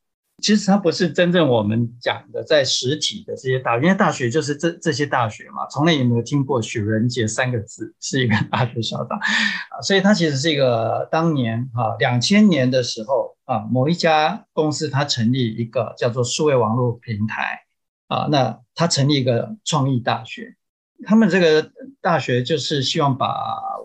[0.43, 9.17] 其实他不是真正我们讲的在实体的这些大，因为大学就是这这些大学嘛，从来也没有听过许仁杰三个字是一个大学校长
[9.71, 17.61] 啊，所以他其实是一个当年啊两千年的时候啊，某一家公司他成立一个叫做数位网络平台
[18.09, 20.57] 啊，那他成立一个创意大学。
[21.05, 21.71] 他们这个
[22.01, 23.27] 大学就是希望把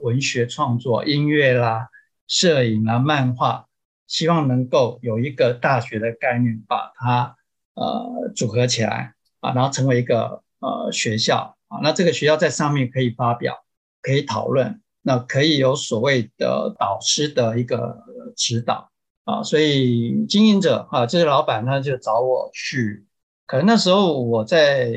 [0.02, 1.88] 文学创作、音乐啦、
[2.26, 3.66] 摄影啦、漫画
[4.06, 7.36] 希望能够有一个大学的概念，把它
[7.74, 11.78] 呃组合起来啊，然后成为一个呃学校啊。
[11.82, 13.64] 那这个学校在上面可以发表，
[14.02, 18.02] 可以讨论，那可以有所谓的导师的一个
[18.36, 18.90] 指导
[19.24, 19.42] 啊。
[19.42, 23.06] 所以经营者啊，这个老板呢就找我去，
[23.46, 24.90] 可能那时候我在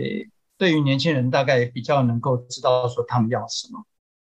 [0.58, 3.86] 对于年轻人大概比较能够知道说他们要什么。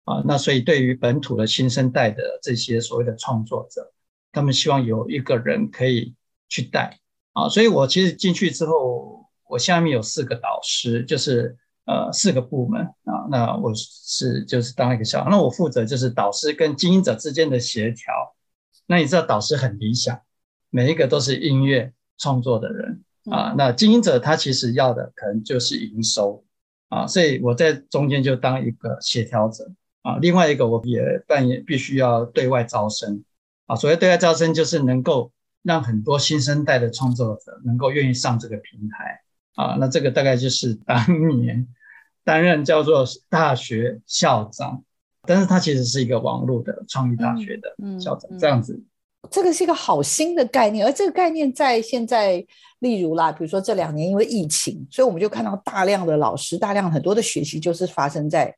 [0.10, 3.93] 啊，那所以对于本土的新生代的这些所谓的创作者，
[4.32, 6.16] 他们希望有一个人可以
[6.47, 6.97] 去带
[7.34, 11.55] 啊，所以我其实进去之后，我下面有四个导师，就是
[11.86, 18.12] 呃四个部门啊，那我是就是当一个小，那我负责就是导师跟经营者之间的协调。
[18.88, 20.20] 那你知道导师很理想，
[20.72, 26.43] 每一个都是音乐创作的人啊，那经营者他其实要的可能就是营收
[26.88, 29.72] 啊，所以我在中间就当一个协调者。
[30.10, 33.24] 啊，另外一个我也扮演必须要对外招生
[33.68, 33.76] 啊。
[33.76, 35.32] 所谓对外招生，就是能够
[35.62, 39.22] 让很多新生代的创作者能够愿意上这个平台
[39.53, 39.78] 啊。
[39.80, 41.68] 那这个大概就是当年
[42.24, 44.84] 担任叫做大学校长，
[45.28, 48.82] 但是他其实是一个网络的创意大学的校长这样子。
[49.30, 52.43] 这个是一个好新的概念，而这个概念在现在，
[52.80, 58.55] 例如啦，比如说这两年因为疫情，所以我们就看到大量的老师，大量很多的学习就是发生在。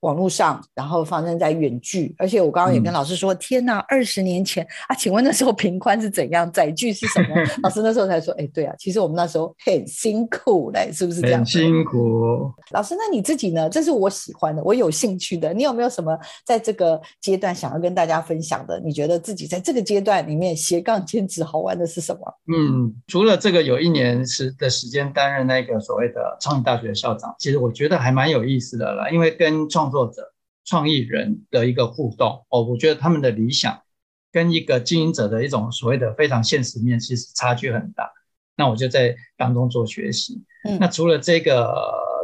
[0.00, 7.34] 网络上，然后发生在远距，而且我刚刚也跟老师说，天哪，二十年前啊，请问那时候频宽是怎样，载具是什么？
[7.62, 11.40] 老师那时候才说，哎，对啊，其实我们那时候很辛苦嘞，是不是这样？
[11.40, 12.50] 很辛苦。
[12.70, 13.68] 老师，那你自己呢？
[13.68, 15.52] 这是我喜欢的，我有兴趣的。
[15.52, 18.80] 你有没有什么在这个阶段想要跟大家分享的？
[18.80, 22.20] 你觉得自己在这个阶段里面斜杠兼职好玩的是什么？
[22.52, 30.32] 嗯，除了这个有一年时的时间担任那个所谓的创意大学校长，其实我觉得还蛮有意思的了，因为跟创作者、
[30.64, 33.82] 创意人的一个互动哦，我觉得他们的理想
[34.30, 38.10] 跟一个经营者的一种所谓的非常现实面，其实差距很大。
[38.56, 40.44] 那我就在当中做学习。
[40.64, 41.74] 嗯，那除了这个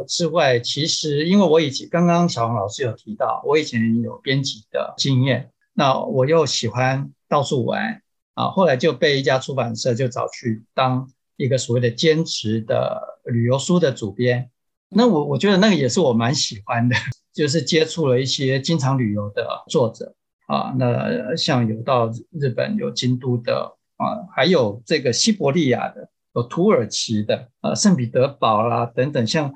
[0.07, 8.01] 之外，其实因为我以前刚刚小王老师有提到，我以前有编辑的经验，那我又喜欢到处玩
[8.35, 14.51] 啊，后来就被一家出版社就找去当一个所谓的兼职的旅游书的主编。
[14.89, 16.95] 那我我觉得那个也是我蛮喜欢的。
[17.37, 20.15] 就是接触了一些经常旅游的作者
[20.47, 29.53] 啊，那像有到日本有京都的啊，还有这个西伯利亚的，有土耳其的，呃，圣彼得堡啦等等，像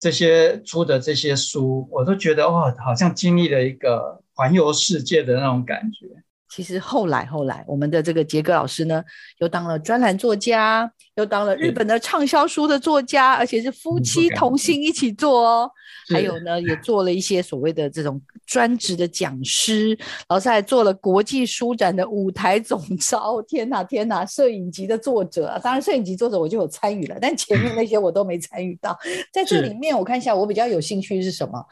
[0.00, 6.08] 这些出的这些书，我都觉得哇，好像经历了一个环游世界的那种感觉。
[6.54, 9.02] 其实后来后来，我们的这个杰哥老师呢，
[9.38, 15.70] 又当了专栏作家，又当了日本的畅销书的作家，而且是夫妻同心一起做哦。
[16.12, 19.96] 还有呢，也做了一些所谓的这种专职的讲师，
[20.28, 23.40] 然后还做了国际书展的舞台总招。
[23.48, 28.94] 天哪天哪，摄影集的作者啊，当然摄影集作者我就有参与了，但前面那些我都没参与到。
[29.32, 31.64] 在这里面，我看一下，我比较有兴趣是什么？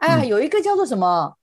[0.00, 1.34] 哎呀，有一个叫做什么？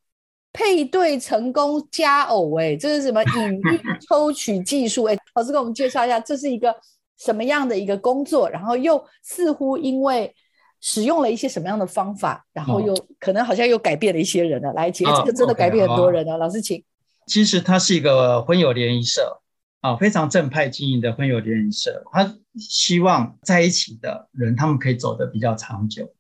[0.54, 5.04] 配对成功加偶，哎，这是什么 隐喻抽取技术？
[5.06, 6.74] 哎，老师给我们介绍一下，这是一个
[7.18, 8.50] 什么样的一个工作？
[8.50, 10.34] 然后又似乎因为
[10.80, 14.72] 使用了一些什么样的方法，然后又可能好像又改变了一些人了。
[14.74, 16.38] 来，其实这个真的改变很多人了。
[16.38, 16.84] 老师，请。
[17.26, 19.42] 其实它是一个婚友联谊社
[19.80, 22.04] 啊，非常正派经营的婚友联谊社。
[22.12, 26.14] 他希望在一起的人，他们可以走得比较长久。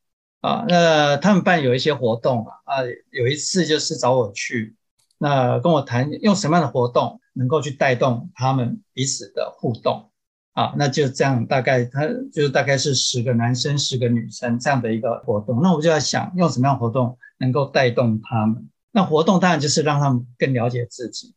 [0.43, 4.75] 啊，那他们办有一些活动啊，啊，有一次就是找我去，
[5.17, 10.11] 那跟我谈用什么样的活动能够去带动他们彼此的互动
[10.51, 21.33] 啊，那就这样，大概他就大概是十个男生十个女生这样的一个活动，那我就在想用什么样活动能够带动他们，那活动当然就是让他们更了解自己，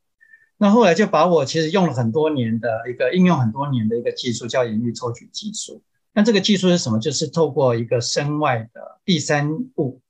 [0.58, 5.80] 那后来就把我其实用了很多年的一个应用很多年的一个技术叫隐喻抽取技术。
[6.16, 6.98] 那这个技术是什么？
[6.98, 10.00] 就是透过一个身外的第三物，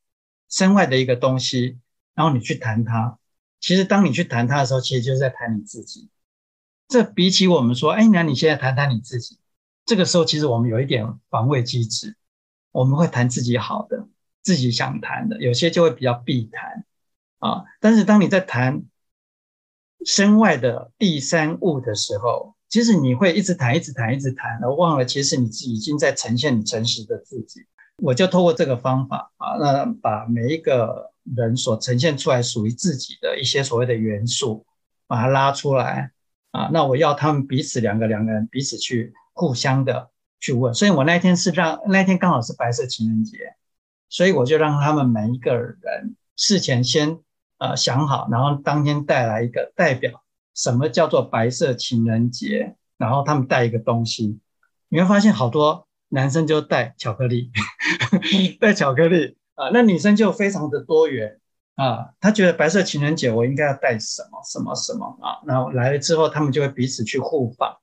[0.49, 1.81] 身外的一个东西，
[2.15, 3.19] 然后你去谈它。
[3.59, 6.09] 其实当你去谈它的时候，其实就是在谈你自己。
[6.87, 9.41] 这比起我们说，哎，那你现在谈谈你自己，
[9.85, 12.17] 这个时候其实我们有一点防卫机制，
[12.71, 14.07] 我们会谈自己好的，
[14.43, 16.85] 自己想谈的，有些就会比较避谈
[17.41, 17.65] 啊。
[17.81, 18.85] 但是当你在谈
[20.05, 27.64] 身外的第三物的时候，其实你会一直谈，一直谈，一直谈，而忘了其实你自己已经在呈现你诚实的自己。
[28.03, 34.67] 我就透过这个方法啊，那把每一个人所呈现出来属于自己的一些所谓的元素，
[35.07, 36.11] 把它拉出来
[36.51, 36.69] 啊。
[36.73, 40.11] 那我要他们彼此两个两个人彼此去互相的
[40.41, 40.75] 去问。
[40.75, 43.39] 所以我那天是让那天刚好是白色情人节，
[44.11, 47.21] 所以我就让他们每一个人事前先
[47.59, 50.23] 呃想好，然后当天带来一个代表。
[50.57, 54.41] 什么叫做白色情人节，然后他们带一个东西，
[54.89, 57.53] 你会发现好多男生就带巧克力，
[58.59, 59.37] 带巧克力。
[59.55, 61.41] 啊，那女生就非常的多元。
[61.77, 65.19] 啊，她觉得白色情人节我应该要带什么什么什么。
[65.23, 67.77] 啊，然后来了之后，他们就会彼此去互访。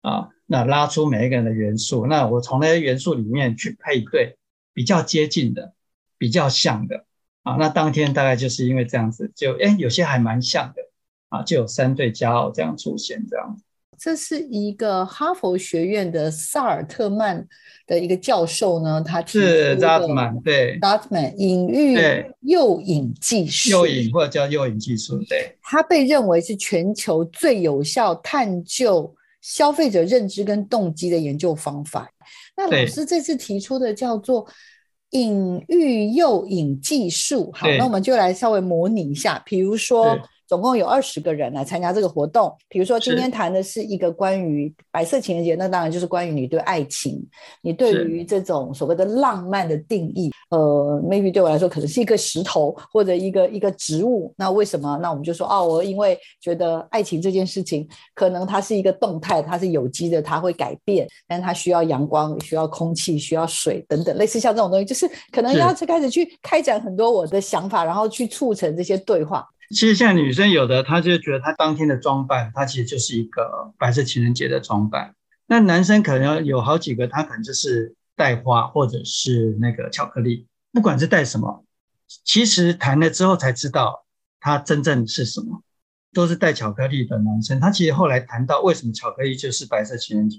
[0.00, 4.36] 啊，那拉出每一个人的元素，那我从那些元素里面去配对
[4.74, 5.74] 比较接近的、
[6.18, 7.04] 比较像的。
[7.44, 10.82] 啊，那当天大概就是因为这样子，就哎，有些还蛮像的。
[11.32, 13.56] 啊，就有三对佳偶这样出现，这样。
[13.98, 17.46] 这是一个哈佛学院的萨尔特曼
[17.86, 21.96] 的一个教授呢，他是扎特曼，对，扎特曼隐喻
[22.40, 25.56] 诱引技术，诱引或者叫诱引技术，对。
[25.62, 32.10] 他被认为是全球最有效探究消费者认知跟动机的研究方法。
[32.56, 34.46] 那老师这次提出的叫做。
[35.10, 40.18] 隐喻诱引技术，好，那我们就来稍微模拟一下，比如说。
[40.52, 42.54] 总共有二十个人来参加这个活动。
[42.68, 47.26] 比如说，今天谈的是一个关于白色情人节，那当然就是关于你对爱情，
[47.62, 50.30] 你对于这种所谓的浪漫的定义。
[50.50, 54.34] 呃，maybe 对我来说可能是一个石头或者一个一个植物。
[54.36, 54.98] 那为什么？
[55.00, 69.48] 那我们就说，哦，我因为觉得爱情这件事情，可能它是一个动态，它是有机的，它会改变，但是它需要阳光，需要空气，需要水等等，类似像这种东西，就是可能要开始去开展很多我的想法，然后去促成这些对话。
[69.72, 75.14] 其实像女生有的，她就觉得她当天的装扮，她其实就是一个白色情人节的装扮。
[75.46, 81.64] 那男生可能有好几个，他可能就是带花或者是那个巧克力，不管是带什么，
[82.24, 84.06] 其实谈了之后才知道
[84.40, 85.62] 他真正是什么，
[86.14, 87.60] 都是带巧克力的男生。
[87.60, 90.38] 他其实后来谈到为什么巧克力就是白色情人节，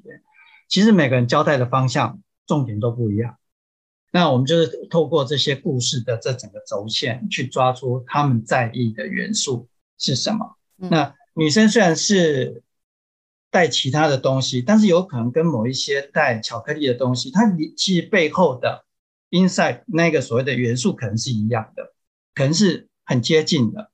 [0.68, 3.36] 其实每个人交代的方向重点都不一样。
[4.16, 10.56] 那我们就是透过这些故事的这整个轴线，去抓出他们在意的元素是什么。
[10.76, 12.62] 那女生虽然是
[13.50, 17.42] 带其他的东西，但是有可能跟某一些带巧克力的东西，它
[17.76, 18.86] 其实背后的
[19.32, 21.92] inside 那个所谓的元素可能是一样的，
[22.36, 23.90] 可能是很接近的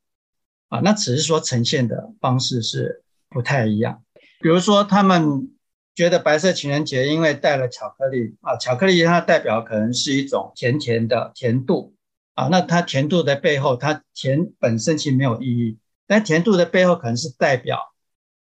[0.67, 0.81] 啊。
[0.81, 4.03] 那只是说呈现的方式是不太一样。
[4.41, 5.53] 比如说他们。
[5.99, 11.93] 觉得白色情人节因为带了巧克力啊，巧克力它代表可能是一种甜甜的甜度
[12.35, 15.77] 啊，那它甜度的背后，它甜本身其实没有意义，
[16.07, 17.93] 但甜度的背后可能是代表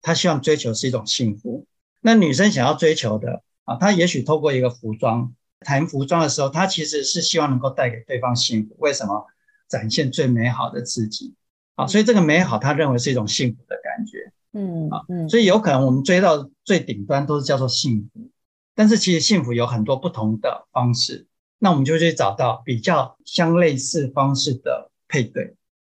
[0.04, 1.66] 他希望追求是一种幸福。
[2.00, 8.76] 那女生想要追求的啊，她也许透过一个服装谈服装的时候，她其实是希望能够带给对方幸福。
[8.78, 9.26] 为什么？
[9.68, 11.34] 展现最美好的自己
[11.74, 14.32] 啊，所以这个美好，他认为是一种幸福的感觉。
[14.58, 18.30] 嗯啊，嗯，所以有可能我们追到最顶端都是叫做幸福，
[18.74, 21.28] 但是其实幸福有很多不同的方式，
[21.60, 25.56] 那我们就去找到比较相类似方式的配对，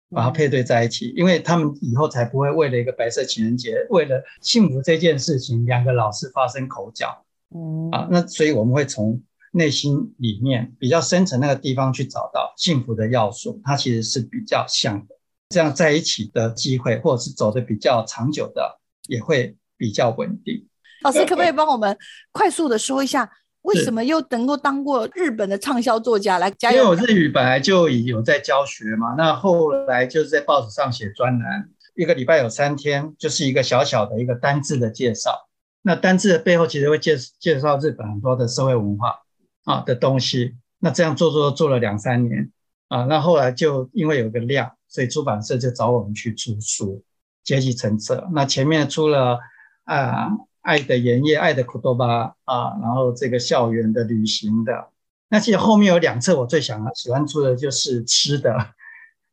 [0.10, 7.24] 把它配对在一起，因为他们以后才不会为了一个白色情人节，为了幸福这件事情，两个老是发生口角。
[7.56, 15.16] 嗯啊，那所以我们会从内心里面比较深层那个地方去找到幸福的要素，它其实是比较像的。
[15.50, 20.68] 这样在一起的机会，或者是走的比较长久的，也会比较稳定。
[21.04, 21.98] 老师可不可以帮我们
[22.32, 23.32] 快速的说一下，
[23.62, 26.78] 为什么又能够当过日本的畅销作家来加油？
[26.78, 35.48] 因为我日语本来就有在教学嘛，那后来就是在报纸上写专栏，一个礼拜有三天，就是一个小小的一个单字的介绍。
[35.82, 39.22] 那单字的背后其实会介介绍日本很多的社会文化
[39.64, 40.58] 啊的东西。
[40.80, 42.52] 那这样做做做了两三年
[42.90, 44.74] 啊，那后来就因为有个量。
[44.88, 47.04] 所以出版社就找我们去出书，
[47.44, 48.28] 阶级成册。
[48.34, 49.40] 那前面出了
[49.86, 50.30] 啊，
[50.62, 54.90] 爱的盐业、爱的苦多巴啊，然后这个校园的、旅行的。
[55.30, 58.56] 那其实后面有两册，我最想喜欢出的就是吃的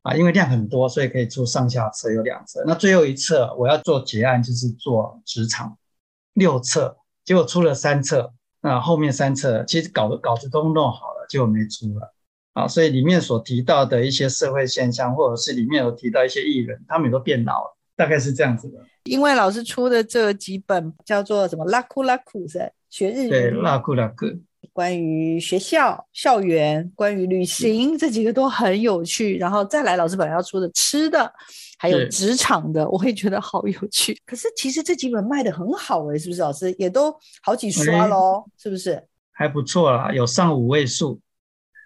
[0.02, 2.62] 啊，因为量很多，所以可以出上下册，有两册。
[2.66, 5.76] 那最后一册我要做结案，就是做职场
[6.32, 8.32] 六册，结果出了三册。
[8.60, 12.13] 那后面三册其实稿稿子都弄好了，结果没出了。
[12.54, 18.78] 啊，所以里面所提到的一些社会现象，或者是里面有提到一些艺人，他们也都变老了，大概是这样子的。
[19.04, 24.26] 因为老师出的这几本叫做什么“拉库拉库”是学日语，对，拉库拉库，
[24.72, 29.36] 关于学校、校园，关于旅行，这几个都很有趣。
[29.36, 31.30] 然后再来，老师本来要出的吃的，
[31.76, 34.16] 还有职场的，我会觉得好有趣。
[34.24, 36.40] 可是其实这几本卖的很好哎，是不是？
[36.40, 39.02] 老师也都好几刷喽，是不是？
[39.32, 41.20] 还不错啦，有上五位数。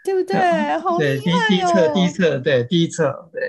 [0.09, 0.79] 对不对？
[0.79, 3.43] 好对，第第一册，第一册，对，第一册，对，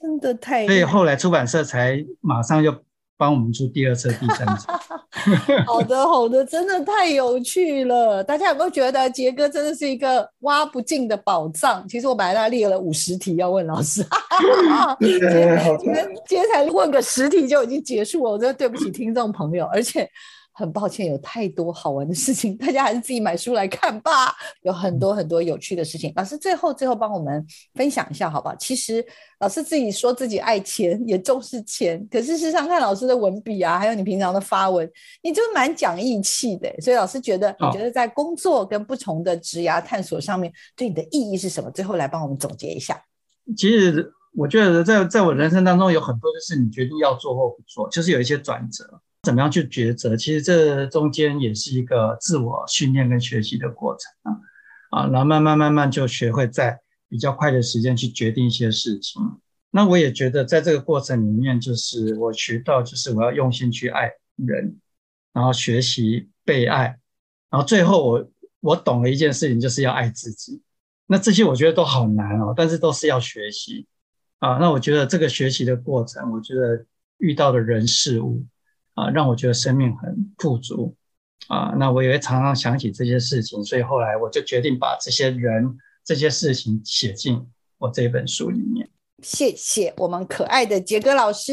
[0.00, 0.66] 真的太……
[0.66, 2.74] 所以后来出版社才马上又
[3.16, 4.72] 帮我们出第二册、第三册。
[5.64, 8.24] 好的，好的，真的太有趣了。
[8.24, 11.86] 大家有没有觉得杰哥真的是一个挖不尽的宝藏？
[11.88, 14.04] 其实我本来他列了五十题要问老师，
[14.98, 20.10] 今天今天才问个十题就已经结束了，我真的对不起听众朋友，而且。
[20.62, 24.32] 很抱歉，有太多好玩的事情，大家还是自己买书来看吧。
[24.62, 27.44] 有很多很多有趣的事情，老师最后最后帮我们
[27.74, 28.54] 分享一下，好不好？
[28.54, 29.04] 其实
[29.40, 34.88] 老师自己说自己爱钱，也重视钱，可是事实上看老师的文笔啊，还有你平常的发文，
[35.20, 36.72] 你就蛮讲义气的。
[36.80, 41.68] 所以老师觉得，你觉得在工作跟不同的职涯探索上面，对你的意义是什么？
[41.72, 43.02] 最后来帮我们总结一下。
[43.56, 49.00] 其实我觉得，在在我人生当中，有很多就是你决定要做或不做，就是有一些转折。
[49.22, 50.16] 怎么样去抉择？
[50.16, 54.40] 其实这中间也是一个自我训练跟学习的过程啊
[54.90, 59.22] 啊，然后慢慢慢慢就学会在比较快的时间去决定一些事情。
[59.70, 64.76] 那我也觉得在这个过程里面，就是我学到，就是我要用心去爱人，
[65.32, 66.98] 然后学习被爱，
[67.48, 70.60] 然后最后我我懂了一件事情，就是要爱自己。
[71.06, 73.86] 那这些我觉得都好难哦，但是都是要学习
[74.40, 74.58] 啊。
[74.58, 76.84] 那我觉得这个学习的过程，我觉得
[77.18, 78.44] 遇到的人事物。
[79.02, 80.94] 啊，让我觉得生命很富足
[81.48, 81.74] 啊！
[81.76, 87.44] 那我也会常常想起这些事情，所以后来我就决定把这些人、这些事情写进
[87.78, 88.88] 我这本书里面。
[89.22, 91.52] 谢谢我们可爱的杰哥老师，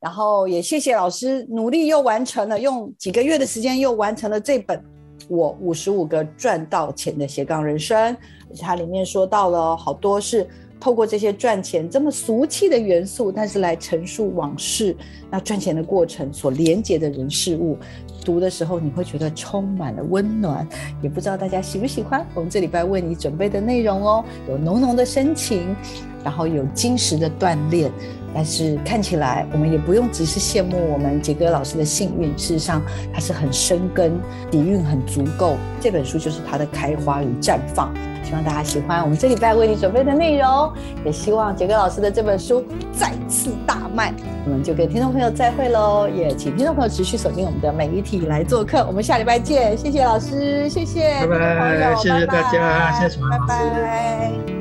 [0.00, 4.76] 然后也谢谢老师努力又完成了，用几个月的时间又完成了这本
[5.28, 8.12] 《我五十五个赚到钱的斜杠人生》，
[8.50, 10.48] 而且它里面说到了好多是。
[10.78, 14.94] 透过这些赚钱这么俗气的元素，但是来陈述往事，
[15.30, 17.78] 那赚钱的过程所连接的人事物，
[18.24, 20.66] 读的时候你会觉得充满了温暖。
[21.02, 25.74] 也不知道大家喜不喜欢我们这礼拜为你准备的内容哦，有浓浓的深情，
[26.22, 27.90] 然后有金石的锻炼。
[28.34, 32.82] 但是看起来我们也不用只是羡慕我们杰哥老师的幸运，事实上
[33.12, 34.18] 他是很生根，
[34.50, 35.56] 底蕴很足够。
[35.80, 37.94] 这本书就是他的开花与绽放。
[38.24, 40.72] 希望大家喜欢我们这礼拜为你准备的内容，
[41.04, 44.14] 也希望杰哥老师的这本书再次大卖。
[44.46, 48.82] 我们就跟听众朋友再会喽，也请听众朋友持续锁定我们的每一体来做客。
[48.86, 54.53] 我们下礼拜见，谢谢老师，谢谢拜拜，谢谢大家，谢谢拜拜。